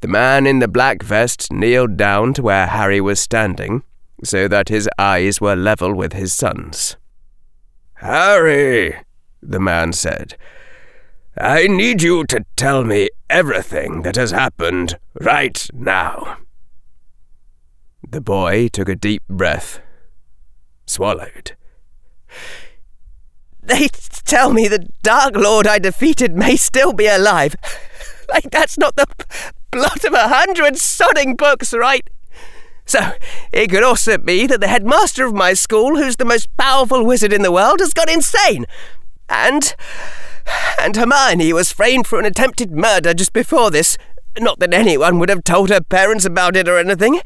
the 0.00 0.08
man 0.08 0.46
in 0.46 0.60
the 0.60 0.68
black 0.68 1.02
vest 1.02 1.52
kneeled 1.52 1.96
down 1.96 2.32
to 2.34 2.42
where 2.42 2.66
Harry 2.66 3.00
was 3.00 3.20
standing, 3.20 3.82
so 4.22 4.48
that 4.48 4.68
his 4.68 4.88
eyes 4.98 5.40
were 5.40 5.56
level 5.56 5.94
with 5.94 6.12
his 6.12 6.32
son's. 6.32 6.96
Harry, 7.94 8.96
the 9.42 9.60
man 9.60 9.92
said, 9.92 10.36
I 11.36 11.66
need 11.66 12.02
you 12.02 12.24
to 12.26 12.44
tell 12.56 12.84
me 12.84 13.08
everything 13.28 14.02
that 14.02 14.16
has 14.16 14.30
happened 14.30 14.98
right 15.20 15.66
now. 15.72 16.38
The 18.08 18.20
boy 18.20 18.68
took 18.68 18.88
a 18.88 18.96
deep 18.96 19.22
breath, 19.28 19.80
swallowed. 20.86 21.56
They 23.70 23.86
tell 24.24 24.52
me 24.52 24.66
the 24.66 24.88
Dark 25.04 25.36
Lord 25.36 25.68
I 25.68 25.78
defeated 25.78 26.34
may 26.34 26.56
still 26.56 26.92
be 26.92 27.06
alive. 27.06 27.54
like 28.28 28.50
that's 28.50 28.76
not 28.76 28.96
the 28.96 29.06
plot 29.70 30.04
of 30.04 30.12
a 30.12 30.26
hundred 30.26 30.74
sodding 30.74 31.36
books, 31.36 31.72
right? 31.72 32.08
So, 32.84 33.12
it 33.52 33.70
could 33.70 33.84
also 33.84 34.18
be 34.18 34.48
that 34.48 34.60
the 34.60 34.66
headmaster 34.66 35.24
of 35.24 35.34
my 35.34 35.52
school, 35.52 35.96
who's 35.96 36.16
the 36.16 36.24
most 36.24 36.48
powerful 36.56 37.04
wizard 37.04 37.32
in 37.32 37.42
the 37.42 37.52
world, 37.52 37.78
has 37.78 37.94
gone 37.94 38.10
insane. 38.10 38.66
And. 39.28 39.74
And 40.80 40.96
Hermione 40.96 41.52
was 41.52 41.70
framed 41.70 42.08
for 42.08 42.18
an 42.18 42.24
attempted 42.24 42.72
murder 42.72 43.14
just 43.14 43.32
before 43.32 43.70
this. 43.70 43.96
Not 44.38 44.58
that 44.58 44.74
anyone 44.74 45.20
would 45.20 45.28
have 45.28 45.44
told 45.44 45.70
her 45.70 45.80
parents 45.80 46.24
about 46.24 46.56
it 46.56 46.66
or 46.66 46.76
anything. 46.78 47.20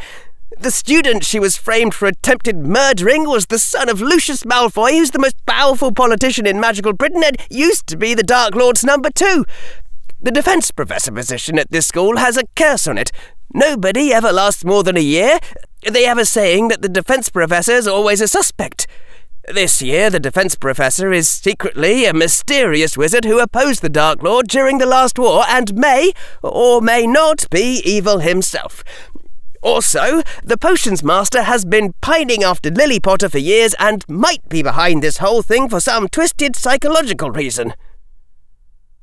The 0.59 0.71
student 0.71 1.25
she 1.25 1.41
was 1.41 1.57
framed 1.57 1.95
for 1.95 2.07
attempted 2.07 2.59
murdering 2.67 3.25
was 3.25 3.47
the 3.47 3.59
son 3.59 3.89
of 3.89 4.01
Lucius 4.01 4.45
Malfoy, 4.45 4.93
who's 4.93 5.11
the 5.11 5.19
most 5.19 5.37
powerful 5.47 5.93
politician 5.93 6.47
in 6.47 6.61
magical 6.61 6.93
Britain 6.93 7.23
and 7.25 7.37
used 7.51 7.87
to 7.89 7.97
be 7.97 8.15
the 8.15 8.23
Dark 8.23 8.55
Lord's 8.55 8.85
number 8.85 9.11
two. 9.11 9.45
The 10.21 10.31
defense 10.31 10.71
professor 10.71 11.13
position 11.13 11.59
at 11.59 11.71
this 11.71 11.87
school 11.87 12.17
has 12.17 12.37
a 12.37 12.47
curse 12.57 12.87
on 12.87 12.99
it. 12.99 13.11
Nobody 13.53 14.13
ever 14.13 14.33
lasts 14.33 14.65
more 14.65 14.83
than 14.83 14.97
a 14.97 15.01
year. 15.01 15.39
They 15.83 16.05
have 16.05 16.19
a 16.19 16.25
saying 16.25 16.69
that 16.69 16.83
the 16.83 16.89
defense 16.89 17.29
professor 17.29 17.73
is 17.73 17.89
always 17.89 18.21
a 18.21 18.29
suspect. 18.29 18.87
This 19.53 19.83
year, 19.83 20.09
the 20.09 20.21
defense 20.21 20.55
professor 20.55 21.13
is 21.13 21.29
secretly 21.29 22.07
a 22.07 22.15
mysterious 22.15 22.97
wizard 22.97 23.27
who 23.27 23.41
opposed 23.41 23.83
the 23.83 23.91
Dark 23.91 24.23
Lord 24.23 24.49
during 24.49 24.79
the 24.79 24.87
last 24.87 25.19
war 25.19 25.45
and 25.47 25.75
may, 25.75 26.13
or 26.43 26.81
may 26.81 27.07
not, 27.07 27.51
be 27.51 27.83
evil 27.85 28.21
himself. 28.21 28.83
Also, 29.65 30.21
the 30.43 30.59
potions 30.59 31.03
master 31.03 31.41
has 31.43 31.65
been 31.65 31.95
pining 32.03 32.45
after 32.45 32.71
Lily 32.71 33.01
Potter 33.01 33.31
for 33.31 33.39
years 33.39 33.75
and 33.79 34.07
might 34.11 34.47
be 34.51 34.63
behind 34.63 35.03
this 35.03 35.17
whole 35.17 35.41
thing 35.41 35.71
for 35.71 35.81
some 35.81 36.07
twisted 36.07 36.55
psychological 36.55 37.31
reason. 37.31 37.73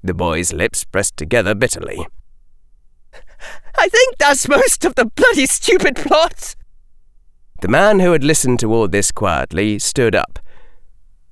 The 0.04 0.14
boy's 0.14 0.54
lips 0.54 0.86
pressed 0.86 1.18
together 1.18 1.56
bitterly. 1.56 2.08
I 3.76 3.90
think 3.90 4.20
that's 4.20 4.48
most 4.48 4.86
of 4.86 4.94
the 4.94 5.08
bloody 5.08 5.48
stupid 5.48 5.96
plot. 5.96 6.56
The 7.62 7.68
man 7.68 8.00
who 8.00 8.12
had 8.12 8.24
listened 8.24 8.60
to 8.60 8.72
all 8.72 8.88
this 8.88 9.12
quietly 9.12 9.80
stood 9.80 10.16
up. 10.16 10.38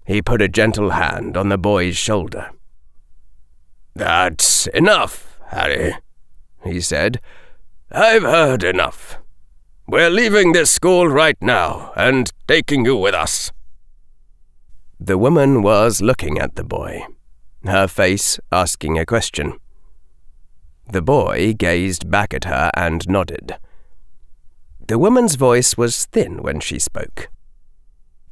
He 0.07 0.23
put 0.23 0.41
a 0.41 0.47
gentle 0.47 0.89
hand 0.91 1.37
on 1.37 1.49
the 1.49 1.57
boy's 1.59 1.97
shoulder. 1.97 2.49
That's 3.95 4.65
enough, 4.67 5.39
Harry, 5.49 5.93
he 6.63 6.81
said. 6.81 7.19
I've 7.91 8.23
heard 8.23 8.63
enough. 8.63 9.17
We're 9.87 10.11
leaving 10.11 10.51
this 10.51 10.69
school 10.69 11.07
right 11.07 11.37
now 11.41 11.91
and 11.95 12.31
taking 12.47 12.85
you 12.85 12.95
with 12.95 13.15
us. 13.15 13.51
The 14.99 15.17
woman 15.17 15.63
was 15.63 15.99
looking 16.01 16.37
at 16.37 16.55
the 16.55 16.63
boy, 16.63 17.03
her 17.65 17.87
face 17.87 18.39
asking 18.51 18.99
a 18.99 19.05
question. 19.05 19.57
The 20.91 21.01
boy 21.01 21.53
gazed 21.53 22.11
back 22.11 22.33
at 22.33 22.43
her 22.43 22.69
and 22.75 23.07
nodded. 23.09 23.55
The 24.87 24.99
woman's 24.99 25.35
voice 25.35 25.75
was 25.77 26.05
thin 26.05 26.43
when 26.43 26.59
she 26.59 26.77
spoke. 26.77 27.29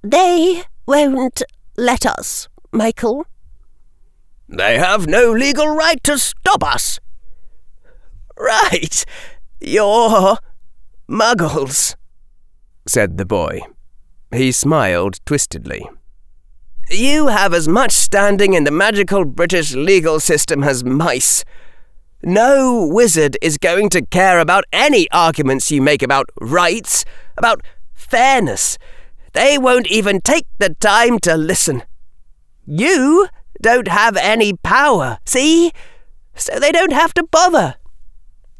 They 0.04 0.64
won't 0.86 1.42
let 1.78 2.06
us, 2.06 2.48
Michael. 2.72 3.26
They 4.48 4.78
have 4.78 5.08
no 5.08 5.32
legal 5.32 5.68
right 5.76 6.04
to 6.04 6.18
stop 6.20 6.64
us. 6.64 7.00
Right. 8.38 9.04
You're 9.60 10.38
muggles, 11.10 11.96
said 12.88 13.18
the 13.18 13.26
boy. 13.26 13.62
He 14.32 14.52
smiled 14.52 15.24
twistedly. 15.26 15.82
You 16.90 17.28
have 17.28 17.54
as 17.54 17.68
much 17.68 17.92
standing 17.92 18.54
in 18.54 18.64
the 18.64 18.72
magical 18.72 19.26
British 19.26 19.74
legal 19.74 20.20
system 20.20 20.64
as 20.64 20.84
mice. 20.84 21.44
No 22.24 22.88
wizard 22.88 23.38
is 23.42 23.58
going 23.58 23.90
to 23.90 24.06
care 24.06 24.40
about 24.40 24.64
any 24.72 25.10
arguments 25.12 25.72
you 25.72 25.82
make 25.82 26.02
about 26.02 26.30
rights, 26.40 27.04
about 27.36 27.62
fairness. 27.94 28.78
They 29.34 29.58
won't 29.58 29.88
even 29.88 30.22
take 30.22 30.46
the 30.60 30.76
time 30.76 31.20
to 31.20 31.36
listen. 31.36 31.84
You 32.66 33.28
don't 33.62 33.88
have 33.88 34.18
any 34.18 34.54
power, 34.54 35.18
see? 35.26 35.72
So 36.36 36.60
they 36.60 36.72
don't 36.72 36.94
have 36.94 37.14
to 37.16 37.24
bother. 37.24 37.76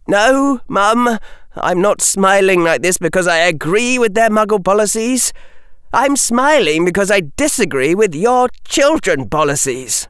No, 0.08 0.62
Mum, 0.68 1.20
I'm 1.56 1.82
not 1.82 2.02
smiling 2.02 2.64
like 2.64 2.82
this 2.82 2.98
because 2.98 3.28
I 3.28 3.38
agree 3.40 4.00
with 4.00 4.14
their 4.14 4.30
muggle 4.30 4.64
policies. 4.64 5.34
I'm 5.94 6.16
smiling 6.16 6.86
because 6.86 7.12
I 7.12 7.24
disagree 7.36 7.96
with 7.96 8.14
your 8.14 8.50
children 8.66 9.30
policies. 9.30 10.08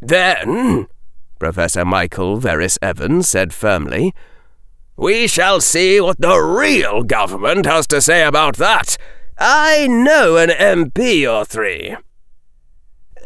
Then, 0.00 0.86
Professor 1.38 1.84
Michael 1.84 2.38
Verres 2.38 2.78
Evans 2.82 3.28
said 3.28 3.52
firmly. 3.52 4.14
We 4.96 5.26
shall 5.26 5.60
see 5.60 6.00
what 6.00 6.18
the 6.20 6.38
real 6.38 7.02
government 7.02 7.66
has 7.66 7.86
to 7.88 8.00
say 8.00 8.24
about 8.24 8.56
that. 8.56 8.96
I 9.38 9.86
know 9.86 10.36
an 10.38 10.48
MP 10.48 11.30
or 11.30 11.44
three. 11.44 11.96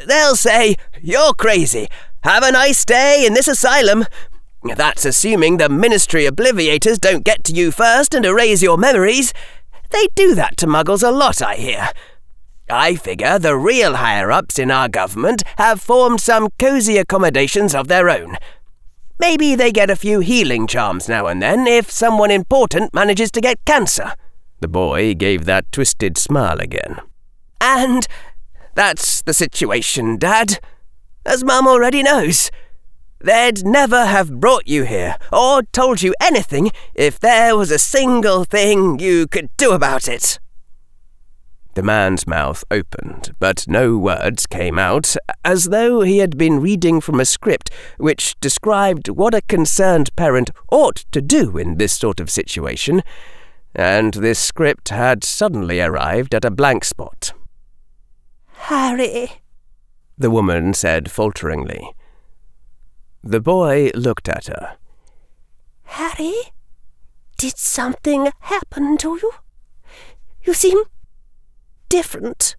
They'll 0.05 0.35
say, 0.35 0.75
You're 1.01 1.33
crazy. 1.33 1.87
Have 2.23 2.43
a 2.43 2.51
nice 2.51 2.83
day 2.83 3.23
in 3.25 3.33
this 3.33 3.47
asylum. 3.47 4.05
That's 4.63 5.05
assuming 5.05 5.57
the 5.57 5.69
Ministry 5.69 6.25
Obliviators 6.25 6.99
don't 6.99 7.25
get 7.25 7.43
to 7.45 7.53
you 7.53 7.71
first 7.71 8.13
and 8.13 8.25
erase 8.25 8.61
your 8.61 8.77
memories. 8.77 9.33
They 9.89 10.07
do 10.15 10.35
that 10.35 10.55
to 10.57 10.67
muggles 10.67 11.07
a 11.07 11.11
lot, 11.11 11.41
I 11.41 11.55
hear. 11.55 11.89
I 12.69 12.95
figure 12.95 13.37
the 13.37 13.57
real 13.57 13.95
higher 13.95 14.31
ups 14.31 14.59
in 14.59 14.71
our 14.71 14.87
government 14.87 15.43
have 15.57 15.81
formed 15.81 16.21
some 16.21 16.49
cosy 16.59 16.97
accommodations 16.97 17.75
of 17.75 17.87
their 17.87 18.09
own. 18.09 18.37
Maybe 19.19 19.55
they 19.55 19.71
get 19.71 19.89
a 19.89 19.95
few 19.95 20.19
healing 20.19 20.67
charms 20.67 21.09
now 21.09 21.27
and 21.27 21.41
then 21.41 21.67
if 21.67 21.91
someone 21.91 22.31
important 22.31 22.93
manages 22.93 23.29
to 23.31 23.41
get 23.41 23.63
cancer. 23.65 24.13
The 24.61 24.67
boy 24.67 25.15
gave 25.15 25.45
that 25.45 25.71
twisted 25.71 26.17
smile 26.17 26.59
again. 26.59 26.97
And 27.59 28.07
that's 28.75 29.21
the 29.21 29.33
situation, 29.33 30.17
Dad. 30.17 30.59
As 31.25 31.43
Mum 31.43 31.67
already 31.67 32.03
knows. 32.03 32.49
They'd 33.23 33.63
never 33.65 34.05
have 34.05 34.39
brought 34.39 34.67
you 34.67 34.83
here 34.83 35.17
or 35.31 35.61
told 35.63 36.01
you 36.01 36.13
anything 36.19 36.71
if 36.95 37.19
there 37.19 37.55
was 37.55 37.69
a 37.69 37.77
single 37.77 38.43
thing 38.45 38.99
you 38.99 39.27
could 39.27 39.49
do 39.57 39.71
about 39.73 40.07
it. 40.07 40.39
The 41.73 41.83
man's 41.83 42.27
mouth 42.27 42.65
opened, 42.69 43.33
but 43.39 43.65
no 43.67 43.97
words 43.97 44.45
came 44.45 44.77
out, 44.77 45.15
as 45.45 45.65
though 45.65 46.01
he 46.01 46.17
had 46.17 46.37
been 46.37 46.59
reading 46.59 46.99
from 46.99 47.19
a 47.19 47.25
script 47.25 47.69
which 47.97 48.37
described 48.41 49.07
what 49.07 49.33
a 49.33 49.41
concerned 49.43 50.13
parent 50.17 50.49
ought 50.69 51.05
to 51.11 51.21
do 51.21 51.57
in 51.57 51.77
this 51.77 51.93
sort 51.93 52.19
of 52.19 52.29
situation, 52.29 53.03
and 53.73 54.15
this 54.15 54.37
script 54.37 54.89
had 54.89 55.23
suddenly 55.23 55.79
arrived 55.79 56.35
at 56.35 56.43
a 56.43 56.51
blank 56.51 56.83
spot. 56.83 57.31
Harry, 58.65 59.41
the 60.17 60.31
woman 60.31 60.73
said 60.73 61.09
falteringly. 61.09 61.93
The 63.23 63.39
boy 63.39 63.91
looked 63.93 64.27
at 64.27 64.47
her. 64.47 64.77
Harry, 65.83 66.33
did 67.37 67.57
something 67.57 68.31
happen 68.39 68.97
to 68.97 69.19
you? 69.21 69.31
You 70.43 70.53
seem 70.53 70.83
different. 71.89 72.55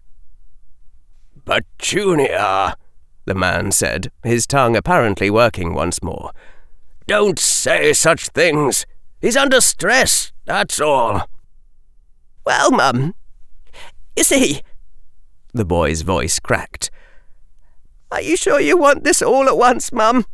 Petunia, 1.45 2.77
the 3.25 3.33
man 3.33 3.71
said, 3.71 4.11
his 4.23 4.47
tongue 4.47 4.77
apparently 4.77 5.29
working 5.29 5.73
once 5.73 6.01
more. 6.01 6.31
Don't 7.07 7.39
say 7.39 7.91
such 7.91 8.29
things. 8.29 8.85
He's 9.19 9.35
under 9.35 9.59
stress, 9.59 10.31
that's 10.45 10.79
all. 10.79 11.27
Well, 12.45 12.71
Mum, 12.71 13.15
you 14.15 14.23
see, 14.23 14.61
the 15.53 15.65
boy's 15.65 16.01
voice 16.01 16.39
cracked. 16.39 16.91
Are 18.11 18.21
you 18.21 18.37
sure 18.37 18.59
you 18.59 18.77
want 18.77 19.03
this 19.03 19.21
all 19.21 19.47
at 19.47 19.57
once, 19.57 19.91
Mum? 19.91 20.25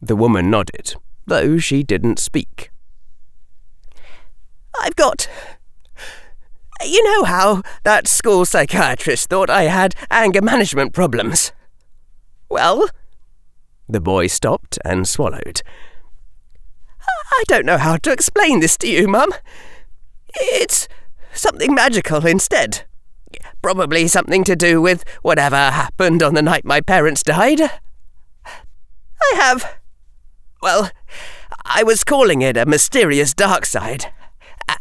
The 0.00 0.16
woman 0.16 0.50
nodded, 0.50 0.94
though 1.26 1.58
she 1.58 1.82
didn't 1.82 2.18
speak. 2.18 2.70
I've 4.80 4.96
got 4.96 5.28
you 6.84 7.02
know 7.02 7.24
how 7.24 7.62
that 7.84 8.06
school 8.06 8.44
psychiatrist 8.44 9.28
thought 9.28 9.50
I 9.50 9.64
had 9.64 9.94
anger 10.10 10.40
management 10.40 10.92
problems? 10.92 11.52
Well, 12.48 12.88
the 13.88 14.00
boy 14.00 14.28
stopped 14.28 14.78
and 14.84 15.08
swallowed. 15.08 15.62
I 17.30 17.44
don't 17.48 17.66
know 17.66 17.78
how 17.78 17.96
to 17.96 18.12
explain 18.12 18.60
this 18.60 18.76
to 18.78 18.88
you, 18.88 19.08
Mum. 19.08 19.30
It's 20.34 20.88
something 21.32 21.74
magical 21.74 22.24
instead. 22.26 22.84
Probably 23.60 24.06
something 24.06 24.44
to 24.44 24.56
do 24.56 24.80
with 24.80 25.04
whatever 25.22 25.56
happened 25.56 26.22
on 26.22 26.34
the 26.34 26.42
night 26.42 26.64
my 26.64 26.80
parents 26.80 27.22
died. 27.22 27.60
I 27.60 29.34
have. 29.34 29.78
Well, 30.60 30.90
I 31.64 31.82
was 31.82 32.04
calling 32.04 32.42
it 32.42 32.56
a 32.56 32.66
mysterious 32.66 33.34
dark 33.34 33.66
side. 33.66 34.06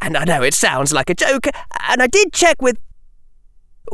And 0.02 0.18
I 0.18 0.26
know 0.26 0.44
it 0.44 0.54
sounds 0.54 0.92
like 0.92 1.10
a 1.10 1.16
joke, 1.16 1.48
and 1.88 2.02
I 2.02 2.08
did 2.08 2.34
check 2.34 2.62
with. 2.62 2.78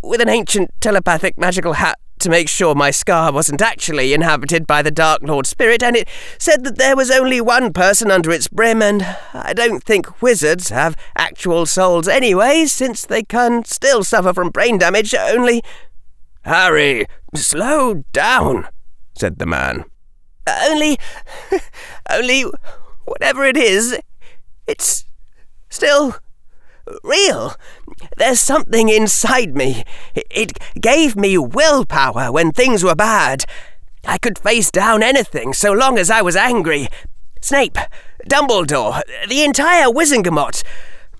with 0.01 0.21
an 0.21 0.29
ancient 0.29 0.71
telepathic 0.81 1.37
magical 1.37 1.73
hat 1.73 1.97
to 2.19 2.29
make 2.29 2.49
sure 2.49 2.73
my 2.73 2.89
scar 2.89 3.31
wasn't 3.31 3.61
actually 3.61 4.13
inhabited 4.13 4.65
by 4.65 4.81
the 4.81 4.89
Dark 4.89 5.21
Lord 5.21 5.45
Spirit, 5.45 5.83
and 5.83 5.95
it 5.95 6.07
said 6.39 6.63
that 6.63 6.77
there 6.77 6.95
was 6.95 7.11
only 7.11 7.41
one 7.41 7.73
person 7.73 8.09
under 8.09 8.31
its 8.31 8.47
brim, 8.47 8.81
and 8.81 9.03
I 9.33 9.53
don't 9.53 9.83
think 9.83 10.21
wizards 10.21 10.69
have 10.69 10.95
actual 11.17 11.65
souls 11.65 12.07
anyway, 12.07 12.65
since 12.65 13.05
they 13.05 13.23
can 13.23 13.65
still 13.65 14.03
suffer 14.03 14.33
from 14.33 14.49
brain 14.49 14.77
damage, 14.77 15.13
only. 15.13 15.61
Harry, 16.43 17.05
slow 17.35 18.03
down, 18.13 18.67
said 19.15 19.37
the 19.37 19.45
man. 19.45 19.85
Only. 20.47 20.97
only. 22.09 22.45
whatever 23.05 23.43
it 23.45 23.57
is, 23.57 23.97
it's 24.67 25.05
still 25.69 26.15
real. 27.03 27.55
There's 28.17 28.41
something 28.41 28.89
inside 28.89 29.55
me. 29.55 29.83
It 30.15 30.57
gave 30.79 31.15
me 31.15 31.37
willpower 31.37 32.31
when 32.31 32.51
things 32.51 32.83
were 32.83 32.95
bad. 32.95 33.45
I 34.05 34.17
could 34.17 34.37
face 34.37 34.69
down 34.69 35.01
anything 35.01 35.53
so 35.53 35.71
long 35.71 35.97
as 35.97 36.09
I 36.09 36.21
was 36.21 36.35
angry. 36.35 36.87
Snape, 37.41 37.77
Dumbledore, 38.29 39.01
the 39.27 39.43
entire 39.43 39.87
Wizengamot. 39.87 40.63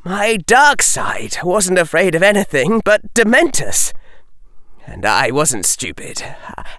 My 0.03 0.38
dark 0.38 0.81
side 0.81 1.38
wasn't 1.43 1.79
afraid 1.79 2.13
of 2.15 2.23
anything 2.23 2.81
but 2.83 3.13
Dementors. 3.13 3.93
And 4.86 5.06
I 5.06 5.32
wasn't 5.32 5.65
stupid. 5.65 6.24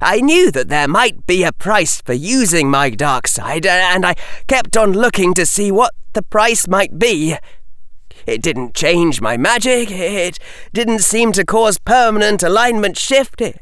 I 0.00 0.20
knew 0.20 0.50
that 0.50 0.68
there 0.68 0.88
might 0.88 1.26
be 1.26 1.42
a 1.42 1.52
price 1.52 2.02
for 2.02 2.12
using 2.12 2.70
my 2.70 2.90
dark 2.90 3.26
side, 3.26 3.64
and 3.64 4.04
I 4.04 4.14
kept 4.46 4.76
on 4.76 4.92
looking 4.92 5.32
to 5.34 5.46
see 5.46 5.70
what 5.70 5.94
the 6.12 6.22
price 6.22 6.68
might 6.68 6.98
be. 6.98 7.36
It 8.26 8.42
didn't 8.42 8.74
change 8.74 9.20
my 9.20 9.36
magic. 9.36 9.90
It 9.90 10.38
didn't 10.72 11.00
seem 11.00 11.32
to 11.32 11.44
cause 11.44 11.78
permanent 11.78 12.42
alignment 12.42 12.96
shift. 12.96 13.40
It, 13.40 13.58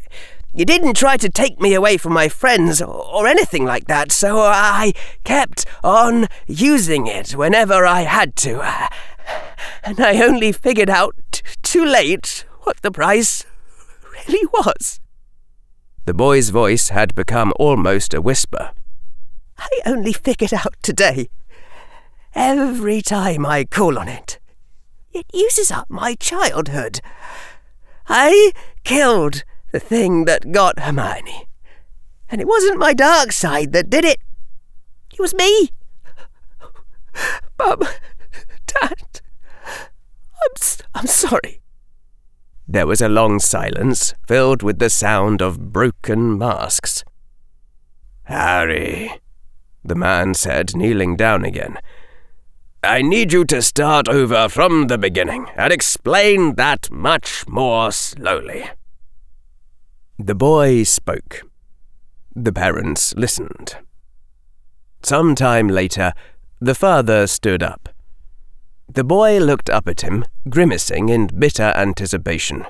didn't 0.55 0.95
try 0.95 1.17
to 1.17 1.29
take 1.29 1.61
me 1.61 1.75
away 1.75 1.97
from 1.97 2.13
my 2.13 2.29
friends 2.29 2.83
or 2.83 3.27
anything 3.27 3.65
like 3.65 3.87
that, 3.87 4.13
so 4.13 4.39
I 4.39 4.93
kept 5.25 5.67
on 5.83 6.27
using 6.47 7.07
it 7.07 7.33
whenever 7.33 7.87
I 7.87 8.03
had 8.03 8.37
to. 8.37 8.61
And 9.85 10.01
I 10.01 10.23
only 10.23 10.53
figured 10.53 10.91
out 10.91 11.17
t- 11.31 11.43
too 11.63 11.85
late 11.85 12.45
what 12.63 12.83
the 12.83 12.91
price 12.91 13.45
really 14.29 14.47
was. 14.53 15.01
The 16.05 16.15
boy's 16.15 16.51
voice 16.51 16.89
had 16.89 17.15
become 17.15 17.53
almost 17.57 18.13
a 18.13 18.21
whisper. 18.21 18.73
I 19.59 19.69
only 19.87 20.13
figured 20.13 20.53
out 20.53 20.75
today. 20.83 21.29
Every 22.35 23.03
time 23.03 23.47
I 23.47 23.65
call 23.65 23.99
on 23.99 24.09
it, 24.09 24.41
it 25.13 25.27
uses 25.33 25.71
up 25.71 25.89
my 25.89 26.15
childhood. 26.15 27.01
I 28.09 28.53
killed 28.85 29.45
the 29.71 29.81
thing 29.81 30.25
that 30.25 30.53
got 30.53 30.81
Hermione. 30.81 31.47
And 32.29 32.41
it 32.41 32.49
wasn't 32.49 32.79
my 32.79 32.95
dark 32.95 33.31
side 33.31 33.73
that 33.73 33.91
did 33.91 34.05
it. 34.05 34.19
It 35.13 35.21
was 35.21 35.35
me. 35.35 35.71
Mum, 37.59 37.81
Dad, 38.67 39.21
I'm, 39.67 40.87
I'm 40.95 41.07
sorry. 41.07 41.62
There 42.66 42.87
was 42.87 43.01
a 43.01 43.09
long 43.09 43.38
silence, 43.38 44.14
filled 44.27 44.62
with 44.62 44.79
the 44.79 44.90
sound 44.90 45.42
of 45.42 45.72
broken 45.72 46.38
masks. 46.38 47.05
Harry, 48.25 49.11
the 49.85 49.94
man 49.94 50.35
said, 50.35 50.75
kneeling 50.77 51.16
down 51.16 51.44
again. 51.44 51.77
I 52.85 53.03
need 53.03 53.33
you 53.33 53.44
to 53.46 53.62
start 53.62 54.09
over 54.09 54.48
from 54.48 54.88
the 54.88 54.98
beginning 54.98 55.46
and 55.57 55.72
explain 55.72 56.55
that 56.55 56.90
much 56.90 57.46
more 57.46 57.92
slowly. 57.92 58.70
The 60.18 60.35
boy 60.35 60.85
spoke. 60.85 61.42
The 62.35 62.53
parents 62.53 63.14
listened. 63.16 63.77
Some 65.03 65.35
time 65.35 65.68
later, 65.68 66.12
the 66.61 66.75
father 66.75 67.27
stood 67.27 67.62
up. 67.62 67.88
The 68.88 69.05
boy 69.05 69.38
looked 69.38 69.71
up 69.71 69.88
at 69.88 70.03
him, 70.03 70.25
grimacing 70.49 71.09
in 71.09 71.27
bitter 71.27 71.73
anticipation. 71.77 72.66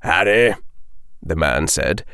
Harry, 0.00 0.54
the 1.22 1.36
man 1.36 1.66
said, 1.68 2.04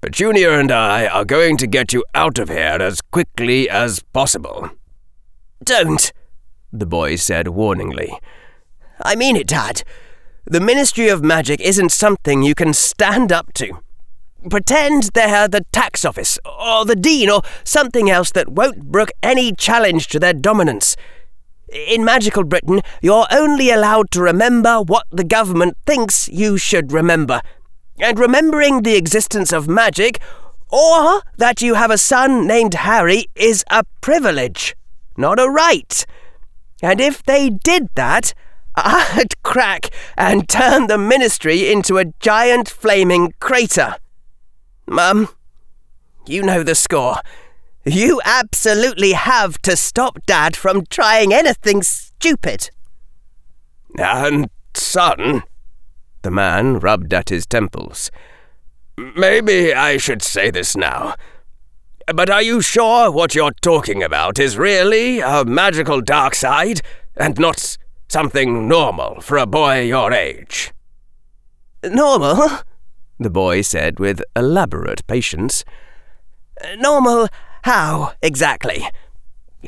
Petunia 0.00 0.58
and 0.58 0.70
I 0.70 1.06
are 1.06 1.24
going 1.24 1.56
to 1.56 1.66
get 1.66 1.92
you 1.92 2.04
out 2.14 2.38
of 2.38 2.48
here 2.48 2.78
as 2.80 3.00
quickly 3.00 3.68
as 3.68 4.00
possible. 4.12 4.70
Don't, 5.62 6.12
the 6.72 6.86
boy 6.86 7.16
said 7.16 7.46
warningly. 7.46 8.18
I 9.02 9.16
mean 9.16 9.34
it, 9.36 9.48
Dad. 9.48 9.82
The 10.44 10.60
Ministry 10.60 11.08
of 11.08 11.22
Magic 11.22 11.60
isn't 11.60 11.90
something 11.90 12.42
you 12.42 12.54
can 12.54 12.72
stand 12.72 13.32
up 13.32 13.52
to. 13.54 13.80
Pretend 14.48 15.10
they're 15.14 15.48
the 15.48 15.66
tax 15.72 16.04
office, 16.04 16.38
or 16.44 16.84
the 16.84 16.96
dean, 16.96 17.28
or 17.28 17.42
something 17.64 18.08
else 18.08 18.30
that 18.32 18.48
won't 18.48 18.92
brook 18.92 19.10
any 19.22 19.52
challenge 19.52 20.06
to 20.08 20.20
their 20.20 20.32
dominance. 20.32 20.96
In 21.72 22.04
magical 22.04 22.44
Britain, 22.44 22.80
you're 23.02 23.26
only 23.30 23.70
allowed 23.70 24.10
to 24.12 24.22
remember 24.22 24.80
what 24.80 25.06
the 25.10 25.24
government 25.24 25.76
thinks 25.86 26.28
you 26.28 26.56
should 26.56 26.92
remember. 26.92 27.40
And 27.98 28.18
remembering 28.18 28.82
the 28.82 28.96
existence 28.96 29.52
of 29.52 29.68
magic, 29.68 30.20
or 30.70 31.22
that 31.36 31.60
you 31.60 31.74
have 31.74 31.90
a 31.90 31.98
son 31.98 32.46
named 32.46 32.74
Harry, 32.74 33.26
is 33.34 33.64
a 33.70 33.84
privilege, 34.00 34.76
not 35.16 35.38
a 35.38 35.48
right. 35.48 36.06
And 36.82 37.00
if 37.00 37.22
they 37.22 37.50
did 37.50 37.88
that, 37.96 38.32
I'd 38.76 39.42
crack 39.42 39.90
and 40.16 40.48
turn 40.48 40.86
the 40.86 40.98
ministry 40.98 41.70
into 41.70 41.98
a 41.98 42.12
giant 42.20 42.68
flaming 42.68 43.34
crater. 43.40 43.96
Mum, 44.86 45.28
you 46.26 46.42
know 46.42 46.62
the 46.62 46.74
score. 46.74 47.16
You 47.88 48.20
absolutely 48.22 49.12
have 49.12 49.62
to 49.62 49.74
stop 49.74 50.18
Dad 50.26 50.54
from 50.54 50.84
trying 50.90 51.32
anything 51.32 51.82
stupid. 51.82 52.68
And, 53.96 54.50
son, 54.74 55.42
the 56.20 56.30
man 56.30 56.80
rubbed 56.80 57.14
at 57.14 57.30
his 57.30 57.46
temples. 57.46 58.10
Maybe 58.98 59.72
I 59.72 59.96
should 59.96 60.20
say 60.20 60.50
this 60.50 60.76
now. 60.76 61.14
But 62.14 62.28
are 62.28 62.42
you 62.42 62.60
sure 62.60 63.10
what 63.10 63.34
you're 63.34 63.52
talking 63.62 64.02
about 64.02 64.38
is 64.38 64.58
really 64.58 65.20
a 65.20 65.46
magical 65.46 66.02
dark 66.02 66.34
side 66.34 66.82
and 67.16 67.38
not 67.38 67.78
something 68.10 68.68
normal 68.68 69.22
for 69.22 69.38
a 69.38 69.46
boy 69.46 69.84
your 69.84 70.12
age? 70.12 70.74
Normal? 71.82 72.50
The 73.18 73.30
boy 73.30 73.62
said 73.62 73.98
with 73.98 74.20
elaborate 74.36 75.06
patience. 75.06 75.64
Normal 76.76 77.28
how, 77.68 78.14
exactly? 78.22 78.88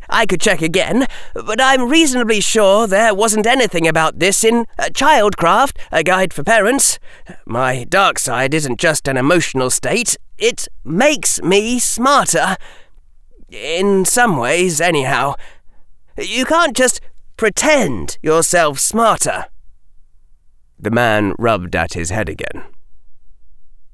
I 0.08 0.24
could 0.24 0.40
check 0.40 0.62
again, 0.62 1.06
but 1.34 1.60
I'm 1.60 1.90
reasonably 1.90 2.40
sure 2.40 2.86
there 2.86 3.14
wasn't 3.14 3.46
anything 3.46 3.86
about 3.86 4.20
this 4.20 4.42
in 4.42 4.64
uh, 4.78 4.84
Childcraft, 4.84 5.76
a 5.92 6.02
guide 6.02 6.32
for 6.32 6.42
parents. 6.42 6.98
My 7.44 7.84
dark 7.84 8.18
side 8.18 8.54
isn't 8.54 8.80
just 8.80 9.06
an 9.06 9.18
emotional 9.18 9.68
state, 9.68 10.16
it 10.38 10.66
makes 10.82 11.42
me 11.42 11.78
smarter. 11.78 12.56
In 13.50 14.06
some 14.06 14.38
ways, 14.38 14.80
anyhow. 14.80 15.34
You 16.16 16.46
can't 16.46 16.74
just 16.74 17.02
pretend 17.36 18.16
yourself 18.22 18.78
smarter. 18.78 19.44
The 20.78 20.90
man 20.90 21.34
rubbed 21.38 21.76
at 21.76 21.92
his 21.92 22.08
head 22.08 22.30
again. 22.30 22.64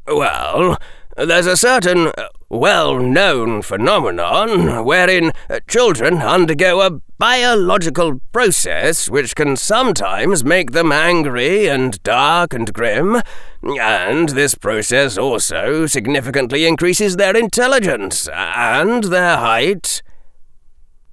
Well, 0.06 0.78
there's 1.16 1.46
a 1.46 1.56
certain 1.56 2.12
well 2.48 2.98
known 2.98 3.60
phenomenon 3.62 4.84
wherein 4.84 5.32
children 5.68 6.18
undergo 6.18 6.80
a 6.80 7.00
biological 7.18 8.20
process 8.30 9.08
which 9.08 9.34
can 9.34 9.56
sometimes 9.56 10.44
make 10.44 10.72
them 10.72 10.92
angry 10.92 11.66
and 11.66 12.02
dark 12.02 12.52
and 12.52 12.72
grim, 12.72 13.20
and 13.62 14.30
this 14.30 14.54
process 14.54 15.16
also 15.18 15.86
significantly 15.86 16.66
increases 16.66 17.16
their 17.16 17.36
intelligence 17.36 18.28
and 18.32 19.04
their 19.04 19.38
height. 19.38 20.02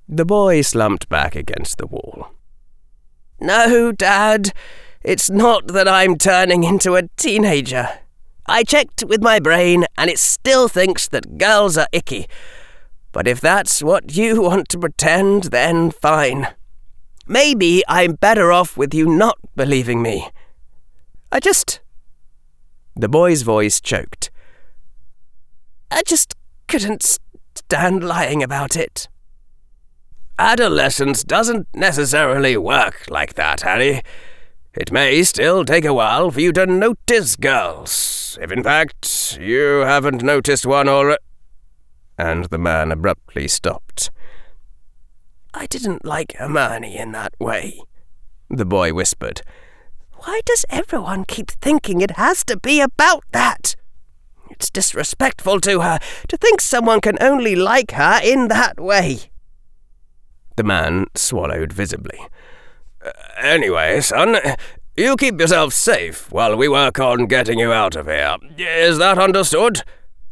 The 0.08 0.26
boy 0.26 0.62
slumped 0.62 1.10
back 1.10 1.36
against 1.36 1.78
the 1.78 1.88
wall. 1.88 2.28
No, 3.40 3.92
Dad, 3.92 4.54
it's 5.04 5.30
not 5.30 5.68
that 5.68 5.88
I'm 5.88 6.18
turning 6.18 6.64
into 6.64 6.96
a 6.96 7.08
teenager. 7.18 7.90
I 8.46 8.64
checked 8.64 9.04
with 9.08 9.22
my 9.22 9.40
brain, 9.40 9.86
and 9.98 10.10
it 10.10 10.20
still 10.20 10.68
thinks 10.68 11.08
that 11.08 11.38
girls 11.38 11.78
are 11.78 11.88
icky. 11.92 12.28
But 13.12 13.28
if 13.28 13.40
that's 13.40 13.82
what 13.82 14.16
you 14.16 14.42
want 14.42 14.70
to 14.70 14.80
pretend, 14.80 15.46
then 15.46 15.92
fine. 15.92 16.48
Maybe 17.26 17.84
I'm 17.88 18.14
better 18.14 18.52
off 18.52 18.76
with 18.76 18.94
you 18.94 19.06
not 19.08 19.38
believing 19.56 20.02
me. 20.02 20.30
I 21.32 21.40
just. 21.40 21.80
The 22.96 23.08
boy's 23.08 23.44
voice 23.44 23.80
choked. 23.80 24.30
I 25.90 26.02
just 26.06 26.36
couldn't 26.68 27.20
stand 27.56 28.04
lying 28.04 28.44
about 28.44 28.76
it. 28.76 29.08
Adolescence 30.38 31.24
doesn't 31.24 31.68
necessarily 31.74 32.58
work 32.58 33.06
like 33.10 33.36
that, 33.36 33.62
Harry. 33.62 34.02
It 34.76 34.92
may 34.92 35.22
still 35.22 35.66
take 35.66 35.86
a 35.86 35.94
while 35.94 36.32
for 36.32 36.42
you 36.42 36.52
to 36.54 36.66
notice 36.66 37.36
girls, 37.36 38.40
if 38.42 38.52
in 38.52 38.64
fact 38.64 39.38
you 39.40 39.82
haven't 39.82 40.24
noticed 40.24 40.66
one 40.66 40.90
or. 40.90 41.20
And 42.18 42.46
the 42.46 42.58
man 42.58 42.92
abruptly 42.92 43.48
stopped. 43.48 44.10
I 45.54 45.68
didn't 45.68 46.06
like 46.06 46.34
Hermione 46.38 46.98
in 46.98 47.12
that 47.12 47.34
way, 47.40 47.80
the 48.50 48.66
boy 48.66 48.94
whispered. 48.94 49.44
Why 50.14 50.42
does 50.44 50.66
everyone 50.70 51.26
keep 51.26 51.52
thinking 51.52 52.02
it 52.02 52.12
has 52.12 52.44
to 52.46 52.58
be 52.58 52.82
about 52.82 53.24
that? 53.32 53.76
It's 54.50 54.72
disrespectful 54.72 55.60
to 55.62 55.82
her 55.82 56.00
to 56.30 56.38
think 56.38 56.62
someone 56.62 57.02
can 57.02 57.18
only 57.22 57.56
like 57.56 57.92
her 57.92 58.20
in 58.24 58.48
that 58.48 58.80
way. 58.80 59.30
The 60.56 60.64
man 60.64 61.06
swallowed 61.14 61.74
visibly. 61.74 62.20
Anyway, 63.38 64.02
son, 64.02 64.38
you 64.96 65.16
keep 65.16 65.40
yourself 65.40 65.74
safe 65.74 66.32
while 66.32 66.56
we 66.56 66.68
work 66.68 67.00
on 67.00 67.26
getting 67.26 67.60
you 67.60 67.72
out 67.72 67.96
of 67.96 68.06
here. 68.06 68.38
Is 68.58 68.98
that 69.00 69.18
understood? 69.18 69.84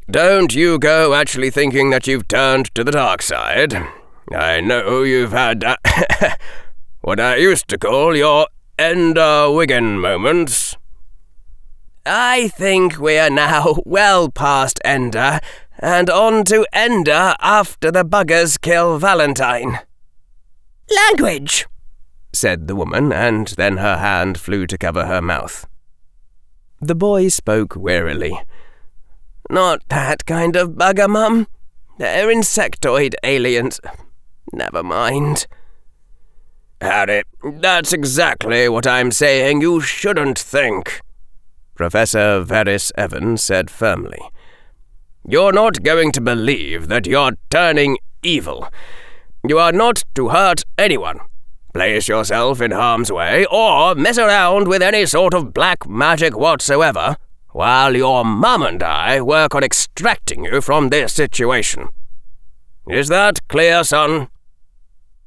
Don't 0.10 0.54
you 0.54 0.78
go 0.78 1.14
actually 1.14 1.50
thinking 1.50 1.90
that 1.92 2.08
you've 2.08 2.28
turned 2.28 2.74
to 2.76 2.84
the 2.84 2.92
dark 2.92 3.22
side. 3.22 3.74
I 4.32 4.62
know 4.62 5.04
you've 5.04 5.32
had 5.32 5.64
uh, 5.64 5.78
what 7.02 7.20
I 7.20 7.38
used 7.38 7.68
to 7.70 7.78
call 7.78 8.16
your 8.16 8.48
Ender 8.78 9.52
Wiggin 9.52 10.00
moments. 10.00 10.76
I 12.06 12.48
think 12.50 13.00
we 13.00 13.18
are 13.18 13.30
now 13.30 13.78
well 13.86 14.30
past 14.30 14.80
Ender, 14.84 15.40
and 15.80 16.10
on 16.10 16.44
to 16.46 16.66
Ender 16.74 17.36
after 17.40 17.92
the 17.92 18.04
buggers 18.04 18.60
kill 18.60 18.98
Valentine. 18.98 19.80
Language! 21.08 21.68
Said 22.34 22.68
the 22.68 22.76
woman, 22.76 23.12
and 23.12 23.48
then 23.50 23.78
her 23.78 23.98
hand 23.98 24.40
flew 24.40 24.66
to 24.68 24.78
cover 24.78 25.06
her 25.06 25.22
mouth. 25.22 25.68
The 26.80 26.96
boy 26.96 27.28
spoke 27.28 27.76
wearily. 27.76 28.42
Not 29.50 29.82
that 29.90 30.26
kind 30.26 30.56
of 30.56 30.72
bugger, 30.72 31.10
Mum. 31.10 31.48
They're 31.98 32.30
insectoid 32.30 33.14
aliens. 33.24 33.80
Never 34.54 34.82
mind. 34.82 35.46
Harry, 36.82 37.22
that's 37.44 37.94
exactly 37.94 38.68
what 38.68 38.88
I'm 38.88 39.12
saying 39.12 39.62
you 39.62 39.82
shouldn't 39.82 40.40
think, 40.40 41.02
Professor 41.76 42.44
Verres 42.44 42.92
Evans 42.98 43.44
said 43.44 43.70
firmly. 43.70 44.20
You're 45.28 45.54
not 45.54 45.84
going 45.84 46.12
to 46.14 46.22
believe 46.22 46.88
that 46.88 47.06
you're 47.06 47.34
turning 47.52 48.00
evil. 48.24 48.68
You 49.48 49.60
are 49.60 49.72
not 49.72 50.04
to 50.16 50.30
hurt 50.30 50.64
anyone, 50.78 51.20
place 51.74 52.08
yourself 52.08 52.62
in 52.62 52.72
harm's 52.72 53.12
way, 53.12 53.46
or 53.52 53.96
mess 53.96 54.18
around 54.18 54.68
with 54.68 54.82
any 54.82 55.06
sort 55.06 55.34
of 55.34 55.54
black 55.54 55.88
magic 55.88 56.38
whatsoever, 56.38 57.18
while 57.52 57.96
your 57.96 58.24
mum 58.24 58.64
and 58.64 58.82
I 58.82 59.22
work 59.22 59.56
on 59.56 59.64
extracting 59.64 60.46
you 60.46 60.62
from 60.62 60.90
this 60.90 61.14
situation. 61.14 61.90
Is 62.88 63.08
that 63.10 63.48
clear, 63.48 63.84
son? 63.84 64.30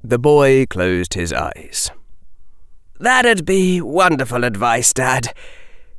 The 0.02 0.18
boy 0.18 0.66
closed 0.66 1.14
his 1.14 1.32
eyes. 1.32 1.90
That'd 2.98 3.44
be 3.44 3.80
wonderful 3.80 4.44
advice, 4.44 4.92
Dad. 4.92 5.34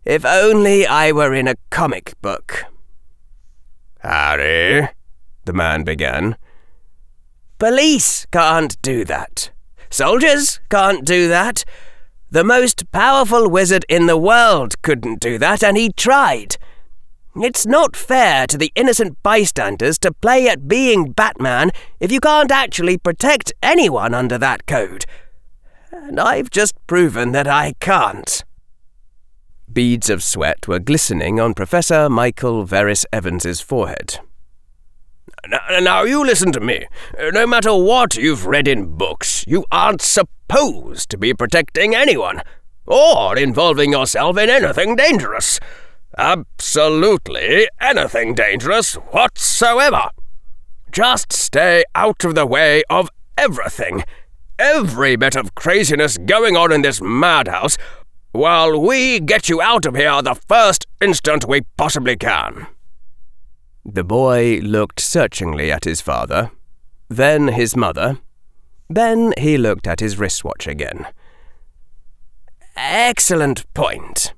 If 0.04 0.24
only 0.24 0.86
I 0.86 1.12
were 1.12 1.34
in 1.34 1.48
a 1.48 1.56
comic 1.72 2.14
book. 2.22 2.66
Harry, 4.00 4.90
the 5.46 5.54
man 5.54 5.84
began. 5.84 6.38
Police 7.58 8.28
can't 8.32 8.80
do 8.82 9.04
that. 9.06 9.50
Soldiers 9.90 10.60
can't 10.70 11.06
do 11.06 11.28
that. 11.28 11.64
The 12.32 12.44
most 12.44 12.92
powerful 12.92 13.50
wizard 13.50 13.86
in 13.88 14.08
the 14.08 14.18
world 14.18 14.82
couldn't 14.82 15.20
do 15.20 15.38
that, 15.38 15.64
and 15.64 15.78
he 15.78 15.92
tried. 15.92 16.58
It's 17.36 17.66
not 17.66 17.96
fair 17.96 18.48
to 18.48 18.58
the 18.58 18.72
innocent 18.76 19.22
bystanders 19.22 19.98
to 20.00 20.12
play 20.14 20.48
at 20.48 20.68
being 20.68 21.12
Batman 21.12 21.72
if 22.00 22.12
you 22.12 22.20
can't 22.20 22.52
actually 22.52 22.98
protect 22.98 23.54
anyone 23.62 24.14
under 24.14 24.38
that 24.38 24.66
code. 24.66 25.06
And 25.92 26.20
I've 26.20 26.50
just 26.50 26.76
proven 26.88 27.32
that 27.34 27.48
I 27.48 27.74
can't. 27.80 28.44
Beads 29.72 30.10
of 30.10 30.24
sweat 30.24 30.68
were 30.68 30.80
glistening 30.80 31.40
on 31.40 31.54
Professor 31.54 32.10
Michael 32.10 32.66
Verres 32.66 33.06
Evans's 33.12 33.60
forehead. 33.60 34.20
Now, 35.48 35.80
now, 35.80 36.04
you 36.04 36.26
listen 36.26 36.52
to 36.54 36.60
me. 36.60 36.88
No 37.20 37.46
matter 37.46 37.74
what 37.74 38.16
you've 38.16 38.46
read 38.46 38.68
in 38.68 38.96
books, 38.98 39.44
you 39.48 39.66
aren't 39.72 40.02
supposed 40.02 41.10
to 41.12 41.18
be 41.18 41.34
protecting 41.34 41.94
anyone, 41.94 42.42
or 42.88 43.38
involving 43.38 43.92
yourself 43.92 44.38
in 44.38 44.50
anything 44.50 44.96
dangerous. 44.96 45.60
Absolutely 46.18 47.68
anything 47.80 48.34
dangerous 48.34 48.96
whatsoever. 48.96 50.10
Just 50.92 51.34
stay 51.34 51.84
out 51.94 52.24
of 52.24 52.36
the 52.36 52.46
way 52.46 52.84
of 52.90 53.10
everything. 53.38 54.04
Every 54.58 55.16
bit 55.16 55.36
of 55.36 55.54
craziness 55.54 56.18
going 56.18 56.56
on 56.56 56.72
in 56.72 56.82
this 56.82 57.02
madhouse, 57.02 57.78
while 58.32 58.82
we 58.82 59.20
get 59.20 59.50
you 59.50 59.62
out 59.62 59.86
of 59.86 59.96
here 59.96 60.22
the 60.22 60.36
first 60.48 60.88
instant 61.02 61.48
we 61.48 61.62
possibly 61.78 62.16
can. 62.16 62.68
The 63.86 64.04
boy 64.04 64.60
looked 64.64 65.00
searchingly 65.00 65.72
at 65.72 65.84
his 65.84 66.02
father, 66.02 66.50
then 67.08 67.50
his 67.50 67.76
mother, 67.76 68.18
then 68.90 69.34
he 69.38 69.58
looked 69.58 69.86
at 69.86 70.00
his 70.00 70.18
wristwatch 70.18 70.68
again. 70.68 71.06
Excellent 72.76 73.72
point, 73.76 74.34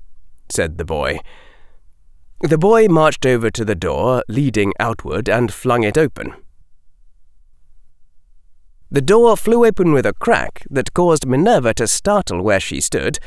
said 0.50 0.76
the 0.76 0.84
boy. 0.84 1.20
The 2.40 2.58
boy 2.58 2.88
marched 2.88 3.24
over 3.24 3.50
to 3.50 3.64
the 3.64 3.74
door 3.74 4.22
leading 4.28 4.74
outward 4.78 5.28
and 5.30 5.52
flung 5.52 5.82
it 5.82 5.96
open. 5.96 6.34
The 8.90 9.00
door 9.00 9.36
flew 9.36 9.66
open 9.66 9.92
with 9.92 10.06
a 10.06 10.12
crack 10.12 10.66
that 10.70 10.94
caused 10.94 11.26
Minerva 11.26 11.72
to 11.74 11.86
startle 11.86 12.42
where 12.42 12.60
she 12.60 12.80
stood, 12.80 13.18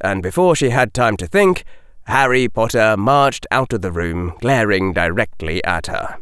and 0.00 0.22
before 0.22 0.54
she 0.54 0.70
had 0.70 0.94
time 0.94 1.16
to 1.16 1.26
think, 1.26 1.64
Harry 2.10 2.48
Potter 2.48 2.96
marched 2.96 3.46
out 3.50 3.72
of 3.72 3.82
the 3.82 3.92
room, 3.92 4.34
glaring 4.40 4.92
directly 4.92 5.62
at 5.64 5.86
her. 5.86 6.18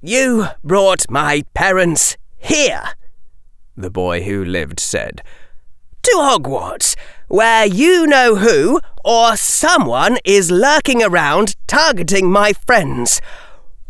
You 0.00 0.46
brought 0.64 1.10
my 1.10 1.44
parents 1.54 2.16
here, 2.38 2.94
the 3.76 3.90
boy 3.90 4.22
who 4.22 4.44
lived 4.44 4.80
said. 4.80 5.22
To 6.02 6.10
Hogwarts, 6.16 6.96
where 7.28 7.66
you 7.66 8.06
know 8.06 8.36
who 8.36 8.80
or 9.04 9.36
someone 9.36 10.18
is 10.24 10.50
lurking 10.50 11.02
around 11.02 11.54
targeting 11.66 12.30
my 12.30 12.52
friends. 12.52 13.20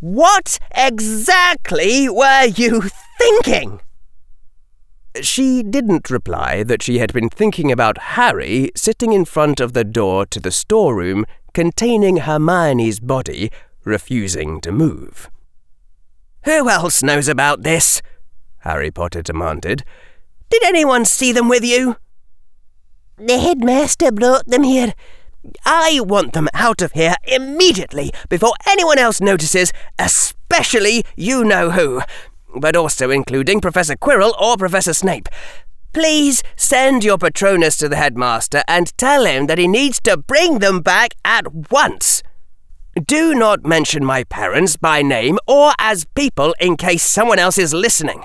What 0.00 0.58
exactly 0.74 2.08
were 2.08 2.44
you 2.44 2.82
thinking? 3.18 3.80
She 5.20 5.62
didn't 5.62 6.10
reply 6.10 6.62
that 6.62 6.82
she 6.82 6.98
had 6.98 7.12
been 7.12 7.28
thinking 7.28 7.70
about 7.70 7.98
Harry 7.98 8.70
sitting 8.74 9.12
in 9.12 9.24
front 9.26 9.60
of 9.60 9.74
the 9.74 9.84
door 9.84 10.24
to 10.26 10.40
the 10.40 10.50
storeroom 10.50 11.26
containing 11.52 12.18
Hermione's 12.18 12.98
body, 12.98 13.50
refusing 13.84 14.60
to 14.62 14.72
move. 14.72 15.30
Who 16.44 16.68
else 16.68 17.02
knows 17.02 17.28
about 17.28 17.62
this? 17.62 18.00
Harry 18.60 18.90
Potter 18.90 19.22
demanded. 19.22 19.84
Did 20.48 20.64
anyone 20.64 21.04
see 21.04 21.32
them 21.32 21.48
with 21.48 21.64
you? 21.64 21.96
The 23.18 23.38
headmaster 23.38 24.10
brought 24.10 24.46
them 24.46 24.62
here. 24.62 24.94
I 25.64 26.00
want 26.02 26.32
them 26.32 26.48
out 26.54 26.80
of 26.80 26.92
here 26.92 27.16
immediately 27.24 28.12
before 28.28 28.54
anyone 28.66 28.98
else 28.98 29.20
notices, 29.20 29.72
especially 29.98 31.04
you 31.16 31.44
know 31.44 31.70
who 31.70 32.00
but 32.56 32.76
also 32.76 33.10
including 33.10 33.60
Professor 33.60 33.96
Quirrell 33.96 34.34
or 34.40 34.56
Professor 34.56 34.94
Snape. 34.94 35.28
Please 35.92 36.42
send 36.56 37.04
your 37.04 37.18
Patronus 37.18 37.76
to 37.76 37.88
the 37.88 37.96
headmaster 37.96 38.62
and 38.66 38.96
tell 38.96 39.24
him 39.26 39.46
that 39.46 39.58
he 39.58 39.68
needs 39.68 40.00
to 40.00 40.16
bring 40.16 40.58
them 40.58 40.80
back 40.80 41.14
at 41.24 41.70
once. 41.70 42.22
Do 43.06 43.34
not 43.34 43.64
mention 43.64 44.04
my 44.04 44.24
parents 44.24 44.76
by 44.76 45.02
name 45.02 45.38
or 45.46 45.72
as 45.78 46.04
people 46.14 46.54
in 46.60 46.76
case 46.76 47.02
someone 47.02 47.38
else 47.38 47.58
is 47.58 47.72
listening. 47.72 48.24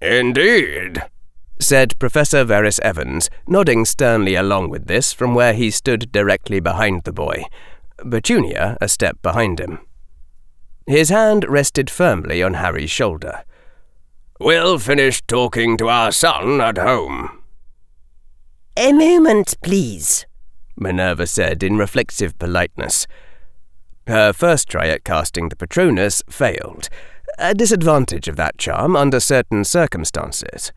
Indeed, 0.00 1.02
said 1.58 1.98
Professor 1.98 2.44
Verres 2.44 2.78
Evans, 2.80 3.30
nodding 3.48 3.84
sternly 3.84 4.36
along 4.36 4.70
with 4.70 4.86
this 4.86 5.12
from 5.12 5.34
where 5.34 5.54
he 5.54 5.70
stood 5.70 6.12
directly 6.12 6.60
behind 6.60 7.02
the 7.02 7.12
boy, 7.12 7.44
Petunia 7.98 8.76
a 8.80 8.88
step 8.88 9.20
behind 9.22 9.58
him. 9.58 9.80
His 10.88 11.10
hand 11.10 11.44
rested 11.46 11.90
firmly 11.90 12.42
on 12.42 12.54
Harry's 12.54 12.90
shoulder. 12.90 13.44
We'll 14.40 14.78
finish 14.78 15.20
talking 15.20 15.76
to 15.76 15.90
our 15.90 16.10
son 16.10 16.62
at 16.62 16.78
home. 16.78 17.42
A 18.74 18.94
moment, 18.94 19.58
please, 19.62 20.24
Minerva 20.78 21.26
said 21.26 21.62
in 21.62 21.76
reflexive 21.76 22.38
politeness. 22.38 23.06
Her 24.06 24.32
first 24.32 24.70
try 24.70 24.86
at 24.88 25.04
casting 25.04 25.50
the 25.50 25.56
Patronus 25.56 26.22
failed, 26.30 26.88
a 27.38 27.54
disadvantage 27.54 28.26
of 28.26 28.36
that 28.36 28.56
charm 28.56 28.96
under 28.96 29.20
certain 29.20 29.64
circumstances. 29.64 30.72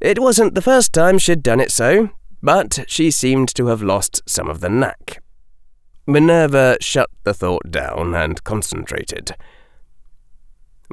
It 0.00 0.20
wasn't 0.20 0.54
the 0.54 0.62
first 0.62 0.92
time 0.92 1.18
she'd 1.18 1.42
done 1.42 1.58
it 1.58 1.72
so, 1.72 2.10
but 2.40 2.84
she 2.86 3.10
seemed 3.10 3.52
to 3.56 3.66
have 3.66 3.82
lost 3.82 4.22
some 4.26 4.48
of 4.48 4.60
the 4.60 4.68
knack. 4.68 5.20
Minerva 6.08 6.78
shut 6.80 7.10
the 7.24 7.34
thought 7.34 7.70
down 7.70 8.14
and 8.14 8.42
concentrated. 8.42 9.32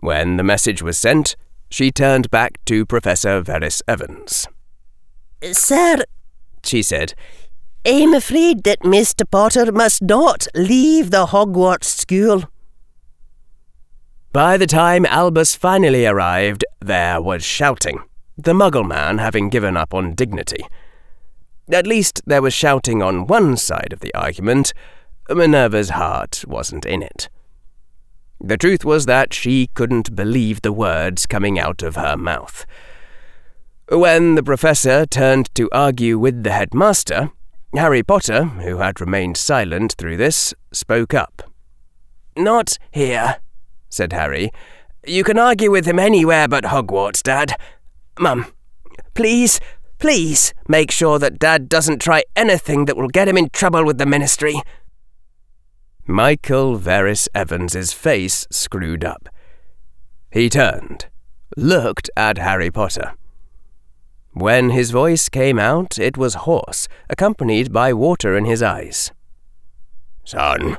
When 0.01 0.35
the 0.35 0.43
message 0.43 0.81
was 0.81 0.97
sent, 0.97 1.37
she 1.69 1.89
turned 1.89 2.29
back 2.29 2.57
to 2.65 2.85
Professor 2.85 3.41
Verres 3.41 3.81
Evans. 3.87 4.45
Sir, 5.53 6.03
she 6.65 6.83
said, 6.83 7.13
I'm 7.85 8.13
afraid 8.13 8.65
that 8.65 8.81
Mr. 8.81 9.23
Potter 9.29 9.71
must 9.71 10.01
not 10.01 10.47
leave 10.53 11.11
the 11.11 11.27
Hogwarts 11.27 11.85
school. 11.85 12.43
By 14.33 14.57
the 14.57 14.67
time 14.67 15.05
Albus 15.05 15.55
finally 15.55 16.05
arrived, 16.05 16.65
there 16.81 17.21
was 17.21 17.41
shouting, 17.41 18.03
the 18.37 18.51
Muggle 18.51 18.85
man 18.85 19.19
having 19.19 19.47
given 19.47 19.77
up 19.77 19.93
on 19.93 20.13
dignity. 20.13 20.65
At 21.71 21.87
least 21.87 22.21
there 22.25 22.41
was 22.41 22.53
shouting 22.53 23.01
on 23.01 23.27
one 23.27 23.55
side 23.55 23.93
of 23.93 24.01
the 24.01 24.13
argument, 24.13 24.73
Minerva's 25.29 25.91
heart 25.91 26.43
wasn't 26.47 26.85
in 26.85 27.01
it. 27.01 27.29
The 28.39 28.57
truth 28.57 28.85
was 28.85 29.05
that 29.05 29.33
she 29.33 29.67
couldn't 29.73 30.15
believe 30.15 30.61
the 30.61 30.73
words 30.73 31.25
coming 31.25 31.57
out 31.57 31.81
of 31.81 31.95
her 31.95 32.15
mouth. 32.15 32.65
When 33.89 34.35
the 34.35 34.43
professor 34.43 35.05
turned 35.05 35.53
to 35.55 35.69
argue 35.71 36.19
with 36.19 36.43
the 36.43 36.51
headmaster, 36.51 37.31
Harry 37.73 38.03
Potter, 38.03 38.45
who 38.45 38.77
had 38.77 39.01
remained 39.01 39.37
silent 39.37 39.95
through 39.97 40.17
this, 40.17 40.53
spoke 40.71 41.13
up. 41.13 41.43
Not 42.37 42.77
here, 42.91 43.37
said 43.89 44.13
Harry. 44.13 44.51
You 45.05 45.23
can 45.23 45.37
argue 45.39 45.71
with 45.71 45.85
him 45.85 45.99
anywhere 45.99 46.47
but 46.47 46.65
Hogwarts, 46.65 47.21
Dad. 47.23 47.53
Mum, 48.19 48.47
please, 49.13 49.59
please 49.99 50.53
make 50.67 50.91
sure 50.91 51.19
that 51.19 51.39
Dad 51.39 51.69
doesn't 51.69 52.01
try 52.01 52.23
anything 52.35 52.85
that 52.85 52.97
will 52.97 53.07
get 53.07 53.27
him 53.27 53.37
in 53.37 53.49
trouble 53.49 53.85
with 53.85 53.97
the 53.97 54.05
Ministry. 54.05 54.61
Michael 56.07 56.77
Verres 56.77 57.27
Evans's 57.33 57.91
face 57.91 58.45
screwed 58.51 59.03
up. 59.03 59.27
He 60.31 60.49
turned, 60.49 61.07
looked 61.57 62.11
at 62.15 62.37
Harry 62.37 62.69
Potter. 62.69 63.13
When 64.31 64.69
his 64.69 64.91
voice 64.91 65.29
came 65.29 65.57
out, 65.57 65.97
it 65.97 66.15
was 66.15 66.35
hoarse, 66.45 66.87
accompanied 67.09 67.73
by 67.73 67.91
water 67.91 68.37
in 68.37 68.45
his 68.45 68.61
eyes. 68.61 69.11
Son, 70.23 70.77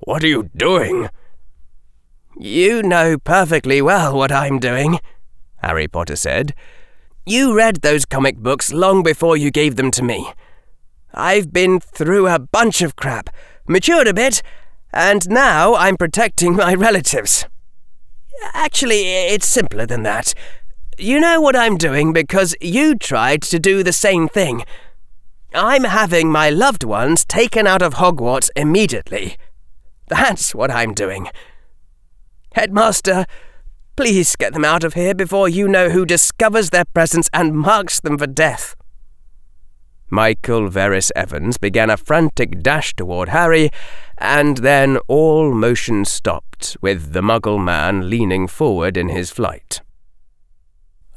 what 0.00 0.22
are 0.22 0.28
you 0.28 0.50
doing? 0.56 1.08
You 2.38 2.84
know 2.84 3.18
perfectly 3.18 3.82
well 3.82 4.16
what 4.16 4.30
I'm 4.30 4.60
doing, 4.60 5.00
Harry 5.62 5.88
Potter 5.88 6.14
said. 6.14 6.54
You 7.26 7.56
read 7.56 7.76
those 7.82 8.04
comic 8.04 8.36
books 8.36 8.72
long 8.72 9.02
before 9.02 9.36
you 9.36 9.50
gave 9.50 9.74
them 9.74 9.90
to 9.90 10.04
me. 10.04 10.32
I've 11.12 11.52
been 11.52 11.80
through 11.80 12.28
a 12.28 12.38
bunch 12.38 12.82
of 12.82 12.94
crap, 12.94 13.30
matured 13.68 14.08
a 14.08 14.14
bit, 14.14 14.42
and 14.92 15.28
now 15.28 15.74
I'm 15.74 15.96
protecting 15.96 16.56
my 16.56 16.74
relatives. 16.74 17.46
Actually, 18.54 19.02
it's 19.02 19.46
simpler 19.46 19.86
than 19.86 20.02
that. 20.04 20.34
You 20.98 21.20
know 21.20 21.40
what 21.40 21.54
I'm 21.54 21.76
doing 21.76 22.12
because 22.12 22.56
you 22.60 22.96
tried 22.96 23.42
to 23.42 23.58
do 23.58 23.82
the 23.82 23.92
same 23.92 24.28
thing. 24.28 24.64
I'm 25.54 25.84
having 25.84 26.30
my 26.30 26.50
loved 26.50 26.84
ones 26.84 27.24
taken 27.24 27.66
out 27.66 27.82
of 27.82 27.94
Hogwarts 27.94 28.50
immediately. 28.56 29.36
That's 30.08 30.54
what 30.54 30.70
I'm 30.70 30.94
doing. 30.94 31.28
Headmaster, 32.54 33.26
please 33.96 34.36
get 34.36 34.52
them 34.52 34.64
out 34.64 34.84
of 34.84 34.94
here 34.94 35.14
before 35.14 35.48
you 35.48 35.68
know 35.68 35.90
who 35.90 36.04
discovers 36.04 36.70
their 36.70 36.84
presence 36.84 37.28
and 37.32 37.56
marks 37.56 38.00
them 38.00 38.18
for 38.18 38.26
death. 38.26 38.74
Michael 40.10 40.68
Verres 40.70 41.10
Evans 41.14 41.58
began 41.58 41.90
a 41.90 41.96
frantic 41.96 42.62
dash 42.62 42.94
toward 42.94 43.28
Harry, 43.28 43.70
and 44.16 44.58
then 44.58 44.98
all 45.06 45.52
motion 45.52 46.04
stopped, 46.04 46.76
with 46.80 47.12
the 47.12 47.20
Muggle 47.20 47.62
man 47.62 48.08
leaning 48.08 48.48
forward 48.48 48.96
in 48.96 49.08
his 49.08 49.30
flight. 49.30 49.80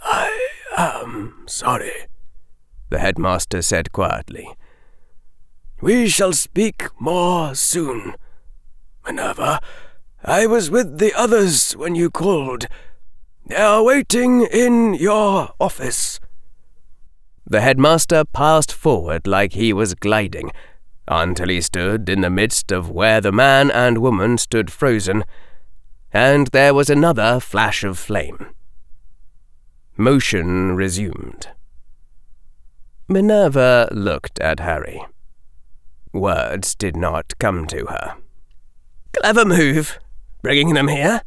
I 0.04 0.49
am 0.77 1.43
sorry, 1.47 2.08
the 2.89 2.99
headmaster 2.99 3.62
said 3.62 3.91
quietly. 3.91 4.47
We 5.80 6.10
shall 6.10 6.34
speak 6.34 6.89
more 6.99 7.56
soon. 7.56 8.15
Minerva, 9.06 9.60
I 10.23 10.45
was 10.45 10.69
with 10.69 10.99
the 10.99 11.13
others 11.13 11.73
when 11.73 11.95
you 11.95 12.12
called. 12.12 12.67
They 13.47 13.56
are 13.56 13.84
waiting 13.84 14.41
in 14.43 14.93
your 14.93 15.54
office. 15.60 16.19
The 17.51 17.59
headmaster 17.59 18.23
passed 18.23 18.71
forward 18.71 19.27
like 19.27 19.51
he 19.51 19.73
was 19.73 19.93
gliding, 19.93 20.53
until 21.05 21.49
he 21.49 21.59
stood 21.59 22.07
in 22.07 22.21
the 22.21 22.29
midst 22.29 22.71
of 22.71 22.89
where 22.89 23.19
the 23.19 23.33
man 23.33 23.69
and 23.69 23.97
woman 23.97 24.37
stood 24.37 24.71
frozen, 24.71 25.25
and 26.13 26.47
there 26.47 26.73
was 26.73 26.89
another 26.89 27.41
flash 27.41 27.83
of 27.83 27.99
flame. 27.99 28.51
Motion 29.97 30.77
resumed. 30.77 31.49
Minerva 33.09 33.89
looked 33.91 34.39
at 34.39 34.61
Harry. 34.61 35.03
Words 36.13 36.73
did 36.73 36.95
not 36.95 37.37
come 37.37 37.67
to 37.67 37.85
her. 37.87 38.15
Clever 39.11 39.43
move, 39.43 39.99
bringing 40.41 40.73
them 40.73 40.87
here, 40.87 41.23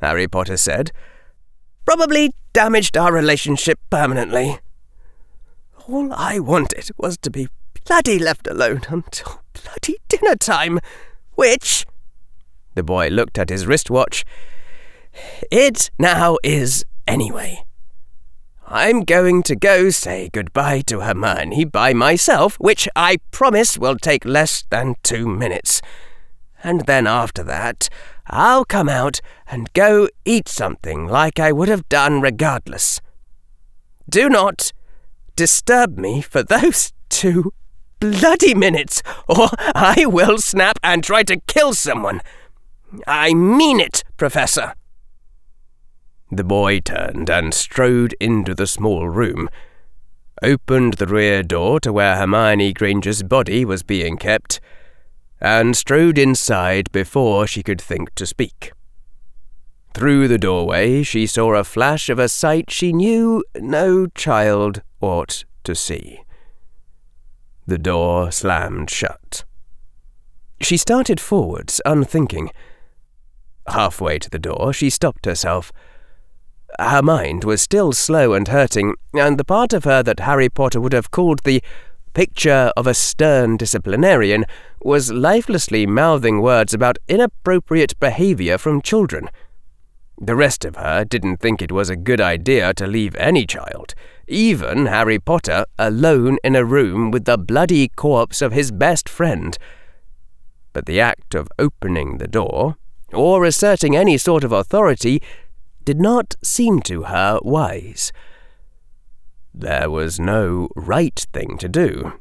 Harry 0.00 0.28
Potter 0.28 0.56
said. 0.56 0.92
Probably 1.84 2.32
damaged 2.54 2.96
our 2.96 3.12
relationship 3.12 3.78
permanently. 3.90 4.60
All 5.90 6.12
I 6.12 6.38
wanted 6.38 6.90
was 6.98 7.16
to 7.18 7.30
be 7.30 7.48
bloody 7.86 8.18
left 8.18 8.46
alone 8.46 8.82
until 8.90 9.40
bloody 9.54 9.96
dinner 10.08 10.36
time, 10.36 10.80
which. 11.34 11.86
The 12.74 12.82
boy 12.82 13.08
looked 13.08 13.38
at 13.38 13.48
his 13.48 13.66
wristwatch. 13.66 14.22
It 15.50 15.90
now 15.98 16.36
is 16.44 16.84
anyway. 17.06 17.64
I'm 18.66 19.00
going 19.04 19.42
to 19.44 19.56
go 19.56 19.88
say 19.88 20.28
goodbye 20.30 20.82
to 20.88 21.00
Hermione 21.00 21.64
by 21.64 21.94
myself, 21.94 22.56
which 22.60 22.86
I 22.94 23.16
promise 23.30 23.78
will 23.78 23.96
take 23.96 24.26
less 24.26 24.64
than 24.68 24.94
two 25.02 25.26
minutes. 25.26 25.80
And 26.62 26.84
then 26.84 27.06
after 27.06 27.42
that, 27.44 27.88
I'll 28.26 28.66
come 28.66 28.90
out 28.90 29.22
and 29.46 29.72
go 29.72 30.10
eat 30.26 30.48
something 30.48 31.06
like 31.06 31.40
I 31.40 31.50
would 31.50 31.68
have 31.68 31.88
done 31.88 32.20
regardless. 32.20 33.00
Do 34.06 34.28
not 34.28 34.72
disturb 35.38 35.98
me 35.98 36.20
for 36.20 36.42
those 36.42 36.92
two 37.08 37.52
bloody 38.00 38.54
minutes, 38.54 39.04
or 39.28 39.46
I 39.72 40.04
will 40.04 40.38
snap 40.38 40.80
and 40.82 41.04
try 41.04 41.22
to 41.22 41.38
kill 41.46 41.74
someone. 41.74 42.22
I 43.06 43.34
mean 43.34 43.78
it, 43.78 44.02
Professor. 44.16 44.74
The 46.32 46.42
boy 46.42 46.80
turned 46.80 47.30
and 47.30 47.54
strode 47.54 48.16
into 48.18 48.52
the 48.52 48.66
small 48.66 49.08
room, 49.08 49.48
opened 50.42 50.94
the 50.94 51.06
rear 51.06 51.44
door 51.44 51.78
to 51.80 51.92
where 51.92 52.16
Hermione 52.16 52.72
Granger's 52.72 53.22
body 53.22 53.64
was 53.64 53.84
being 53.84 54.16
kept, 54.16 54.58
and 55.40 55.76
strode 55.76 56.18
inside 56.18 56.90
before 56.90 57.46
she 57.46 57.62
could 57.62 57.80
think 57.80 58.12
to 58.16 58.26
speak. 58.26 58.72
Through 59.94 60.28
the 60.28 60.38
doorway, 60.38 61.02
she 61.02 61.26
saw 61.26 61.54
a 61.54 61.64
flash 61.64 62.08
of 62.08 62.18
a 62.18 62.28
sight 62.28 62.70
she 62.70 62.92
knew 62.92 63.42
no 63.56 64.06
child 64.06 64.82
ought 65.00 65.44
to 65.64 65.74
see. 65.74 66.20
The 67.66 67.78
door 67.78 68.30
slammed 68.30 68.90
shut. 68.90 69.44
She 70.60 70.76
started 70.76 71.20
forwards, 71.20 71.80
unthinking. 71.84 72.50
Halfway 73.66 74.18
to 74.20 74.30
the 74.30 74.38
door, 74.38 74.72
she 74.72 74.90
stopped 74.90 75.26
herself. 75.26 75.72
Her 76.78 77.02
mind 77.02 77.44
was 77.44 77.62
still 77.62 77.92
slow 77.92 78.34
and 78.34 78.48
hurting, 78.48 78.94
and 79.14 79.38
the 79.38 79.44
part 79.44 79.72
of 79.72 79.84
her 79.84 80.02
that 80.02 80.20
Harry 80.20 80.48
Potter 80.48 80.80
would 80.80 80.92
have 80.92 81.10
called 81.10 81.40
the 81.44 81.62
picture 82.14 82.72
of 82.76 82.86
a 82.86 82.94
stern 82.94 83.56
disciplinarian 83.56 84.44
was 84.82 85.12
lifelessly 85.12 85.86
mouthing 85.86 86.40
words 86.40 86.74
about 86.74 86.98
inappropriate 87.08 87.98
behavior 88.00 88.58
from 88.58 88.82
children. 88.82 89.28
The 90.20 90.34
rest 90.34 90.64
of 90.64 90.74
her 90.74 91.04
didn't 91.04 91.36
think 91.36 91.62
it 91.62 91.70
was 91.70 91.88
a 91.88 91.96
good 91.96 92.20
idea 92.20 92.74
to 92.74 92.88
leave 92.88 93.14
any 93.16 93.46
child, 93.46 93.94
even 94.26 94.86
Harry 94.86 95.20
Potter, 95.20 95.64
alone 95.78 96.38
in 96.42 96.56
a 96.56 96.64
room 96.64 97.12
with 97.12 97.24
the 97.24 97.38
bloody 97.38 97.88
corpse 97.88 98.42
of 98.42 98.52
his 98.52 98.72
best 98.72 99.08
friend. 99.08 99.56
But 100.72 100.86
the 100.86 101.00
act 101.00 101.36
of 101.36 101.48
opening 101.56 102.18
the 102.18 102.26
door, 102.26 102.76
or 103.12 103.44
asserting 103.44 103.94
any 103.94 104.18
sort 104.18 104.42
of 104.42 104.50
authority, 104.50 105.22
did 105.84 106.00
not 106.00 106.34
seem 106.42 106.80
to 106.82 107.04
her 107.04 107.38
wise. 107.42 108.12
There 109.54 109.88
was 109.88 110.18
no 110.18 110.68
right 110.74 111.26
thing 111.32 111.58
to 111.58 111.68
do, 111.68 112.14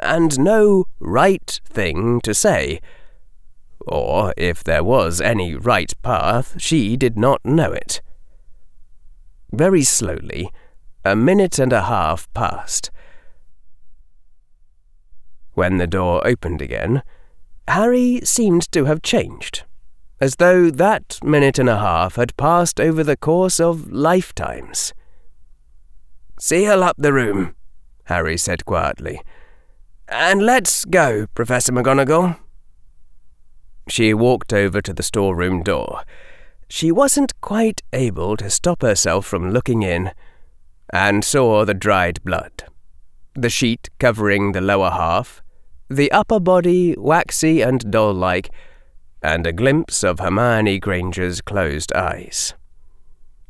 and 0.00 0.38
no 0.38 0.86
right 0.98 1.60
thing 1.66 2.22
to 2.22 2.34
say. 2.34 2.80
Or, 3.86 4.32
if 4.36 4.64
there 4.64 4.82
was 4.82 5.20
any 5.20 5.54
right 5.54 5.92
path, 6.02 6.54
she 6.58 6.96
did 6.96 7.18
not 7.18 7.44
know 7.44 7.72
it. 7.72 8.00
Very 9.52 9.82
slowly, 9.82 10.50
a 11.04 11.14
minute 11.14 11.58
and 11.58 11.72
a 11.72 11.82
half 11.82 12.32
passed. 12.34 12.90
When 15.52 15.76
the 15.76 15.86
door 15.86 16.26
opened 16.26 16.60
again, 16.62 17.02
Harry 17.68 18.20
seemed 18.24 18.70
to 18.72 18.86
have 18.86 19.02
changed, 19.02 19.64
as 20.20 20.36
though 20.36 20.70
that 20.70 21.18
minute 21.22 21.58
and 21.58 21.68
a 21.68 21.78
half 21.78 22.16
had 22.16 22.36
passed 22.36 22.80
over 22.80 23.04
the 23.04 23.16
course 23.16 23.60
of 23.60 23.90
lifetimes. 23.90 24.92
Seal 26.38 26.82
up 26.82 26.96
the 26.98 27.12
room, 27.12 27.54
Harry 28.04 28.36
said 28.36 28.64
quietly. 28.64 29.20
And 30.08 30.42
let's 30.42 30.84
go, 30.84 31.26
Professor 31.34 31.72
McGonagall. 31.72 32.38
She 33.88 34.14
walked 34.14 34.52
over 34.52 34.80
to 34.80 34.92
the 34.92 35.02
storeroom 35.02 35.62
door. 35.62 36.02
She 36.68 36.90
wasn't 36.90 37.40
quite 37.40 37.82
able 37.92 38.36
to 38.38 38.50
stop 38.50 38.82
herself 38.82 39.26
from 39.26 39.50
looking 39.50 39.82
in, 39.82 40.12
and 40.90 41.24
saw 41.24 41.64
the 41.64 41.74
dried 41.74 42.22
blood, 42.24 42.64
the 43.34 43.50
sheet 43.50 43.90
covering 43.98 44.52
the 44.52 44.60
lower 44.60 44.90
half, 44.90 45.42
the 45.88 46.10
upper 46.12 46.40
body 46.40 46.94
waxy 46.96 47.60
and 47.60 47.90
doll 47.90 48.14
like, 48.14 48.50
and 49.22 49.46
a 49.46 49.52
glimpse 49.52 50.02
of 50.02 50.18
Hermione 50.18 50.78
Granger's 50.78 51.40
closed 51.40 51.92
eyes. 51.92 52.54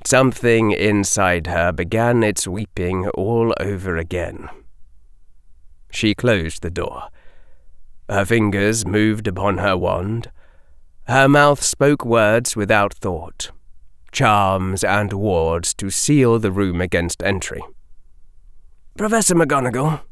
Something 0.07 0.73
inside 0.73 1.47
her 1.47 1.73
began 1.73 2.23
its 2.23 2.47
weeping 2.47 3.09
all 3.11 3.55
over 3.59 3.97
again. 3.97 4.49
She 5.91 6.15
closed 6.15 6.63
the 6.63 6.71
door. 6.71 7.09
Her 8.09 8.25
fingers 8.25 8.87
moved 8.87 9.27
upon 9.27 9.59
her 9.59 9.77
wand. 9.77 10.31
Her 11.07 11.29
mouth 11.29 11.63
spoke 11.63 12.05
words 12.05 12.57
without 12.57 12.95
thought, 12.95 13.51
charms 14.13 14.85
and 14.85 15.13
wards 15.13 15.75
to 15.75 15.91
seal 15.91 16.39
the 16.39 16.53
room 16.53 16.81
against 16.81 17.23
entry. 17.23 17.63
Professor 18.97 19.35
McGonagall, 19.35 20.03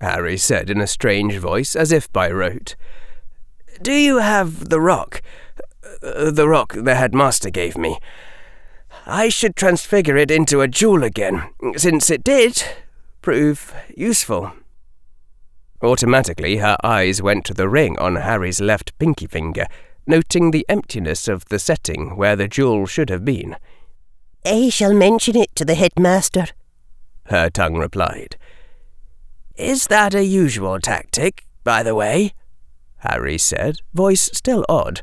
Harry 0.00 0.36
said 0.36 0.70
in 0.70 0.80
a 0.80 0.86
strange 0.86 1.36
voice, 1.36 1.76
as 1.76 1.92
if 1.92 2.12
by 2.12 2.30
rote, 2.30 2.76
Do 3.82 3.92
you 3.92 4.18
have 4.18 4.68
the 4.70 4.80
rock? 4.80 5.20
Uh, 6.02 6.30
the 6.30 6.48
rock 6.48 6.74
the 6.76 6.94
headmaster 6.94 7.50
gave 7.50 7.76
me. 7.76 7.98
I 9.06 9.28
should 9.28 9.56
transfigure 9.56 10.16
it 10.16 10.30
into 10.30 10.60
a 10.60 10.68
jewel 10.68 11.02
again, 11.02 11.50
since 11.76 12.10
it 12.10 12.24
did 12.24 12.62
prove 13.22 13.74
useful. 13.96 14.52
Automatically, 15.84 16.56
her 16.56 16.78
eyes 16.82 17.20
went 17.20 17.44
to 17.44 17.54
the 17.54 17.68
ring 17.68 17.98
on 17.98 18.16
Harry's 18.16 18.60
left 18.60 18.98
pinky 18.98 19.26
finger, 19.26 19.66
noting 20.06 20.50
the 20.50 20.64
emptiness 20.66 21.28
of 21.28 21.44
the 21.46 21.58
setting 21.58 22.16
where 22.16 22.34
the 22.36 22.48
jewel 22.48 22.86
should 22.86 23.10
have 23.10 23.24
been. 23.24 23.56
I 24.46 24.70
shall 24.70 24.94
mention 24.94 25.36
it 25.36 25.54
to 25.56 25.64
the 25.64 25.74
headmaster, 25.74 26.46
her 27.26 27.50
tongue 27.50 27.76
replied. 27.76 28.36
Is 29.56 29.86
that 29.88 30.14
a 30.14 30.24
usual 30.24 30.80
tactic, 30.80 31.46
by 31.64 31.82
the 31.82 31.94
way? 31.94 32.32
Harry 32.98 33.36
said, 33.36 33.80
voice 33.92 34.30
still 34.32 34.64
odd. 34.68 35.02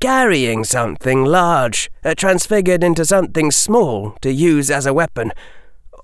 Carrying 0.00 0.62
something 0.62 1.24
large, 1.24 1.90
uh, 2.04 2.14
transfigured 2.14 2.84
into 2.84 3.04
something 3.04 3.50
small 3.50 4.12
to 4.20 4.32
use 4.32 4.70
as 4.70 4.86
a 4.86 4.94
weapon. 4.94 5.32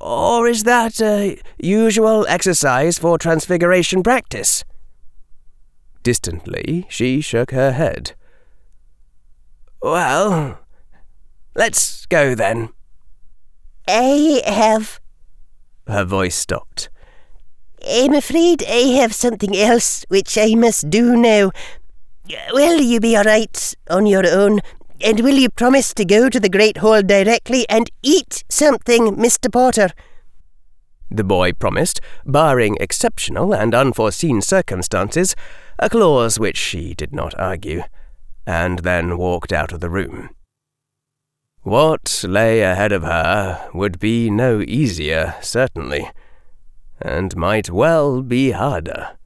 Or 0.01 0.46
is 0.46 0.64
that 0.64 1.01
a 1.03 1.38
usual 1.59 2.26
exercise 2.26 2.98
for 2.98 3.18
transfiguration 3.18 4.03
practice? 4.03 4.64
Distantly, 6.03 6.86
she 6.88 7.20
shook 7.20 7.51
her 7.51 7.72
head. 7.72 8.12
Well, 9.82 10.59
let's 11.55 12.07
go 12.07 12.34
then. 12.34 12.70
I 13.86 14.42
have. 14.46 15.01
Her 15.86 16.05
voice 16.05 16.36
stopped. 16.36 16.88
I'm 17.86 18.14
afraid 18.14 18.62
I 18.62 18.96
have 19.01 19.14
something 19.14 19.57
else 19.57 20.05
which 20.09 20.38
I 20.38 20.55
must 20.55 20.88
do 20.88 21.16
now. 21.16 21.51
Will 22.53 22.80
you 22.80 23.01
be 23.01 23.16
all 23.16 23.24
right 23.24 23.74
on 23.88 24.07
your 24.07 24.26
own? 24.26 24.61
And 25.03 25.20
will 25.20 25.36
you 25.36 25.48
promise 25.48 25.94
to 25.94 26.05
go 26.05 26.28
to 26.28 26.38
the 26.38 26.51
Great 26.51 26.78
Hall 26.78 27.03
directly 27.03 27.66
and 27.68 27.90
eat 28.03 28.44
something, 28.51 29.16
Mr. 29.16 29.51
Potter? 29.51 29.90
The 31.11 31.24
boy 31.24 31.53
promised, 31.53 32.01
barring 32.26 32.76
exceptional 32.80 33.55
and 33.55 33.74
unforeseen 33.74 34.42
circumstances, 34.42 35.34
a 35.78 35.88
clause 35.88 36.38
which 36.38 36.59
she 36.59 36.94
did 36.94 37.14
not 37.14 37.38
argue, 37.38 37.82
and 38.46 38.80
then 38.80 39.16
walked 39.16 39.53
out 39.53 39.72
of 39.72 39.80
the 39.80 39.90
room. 39.90 40.30
What 41.62 42.22
lay 42.26 42.61
ahead 42.61 42.92
of 42.92 43.03
her 43.03 43.70
would 43.74 43.98
be 43.98 44.30
no 44.30 44.61
easier, 44.61 45.34
certainly, 45.40 46.11
and 47.01 47.34
might 47.36 47.70
well 47.70 48.22
be 48.22 48.51
harder. 48.53 49.16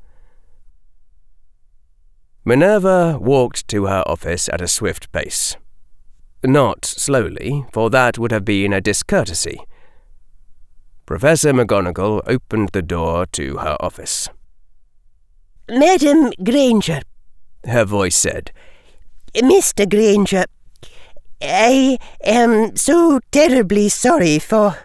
Minerva 2.44 3.18
walked 3.20 3.66
to 3.68 3.86
her 3.86 4.02
office 4.06 4.48
at 4.48 4.60
a 4.60 4.68
swift 4.68 5.10
pace. 5.12 5.56
Not 6.44 6.84
slowly, 6.84 7.64
for 7.72 7.88
that 7.88 8.18
would 8.18 8.30
have 8.30 8.44
been 8.44 8.74
a 8.74 8.80
discourtesy. 8.80 9.58
Professor 11.06 11.54
McGonagall 11.54 12.20
opened 12.26 12.70
the 12.72 12.82
door 12.82 13.24
to 13.32 13.56
her 13.56 13.76
office. 13.80 14.28
Madam 15.70 16.32
Granger, 16.42 17.00
her 17.64 17.86
voice 17.86 18.16
said. 18.16 18.50
Mr. 19.34 19.88
Granger, 19.88 20.44
I 21.40 21.96
am 22.22 22.76
so 22.76 23.20
terribly 23.32 23.88
sorry 23.88 24.38
for 24.38 24.76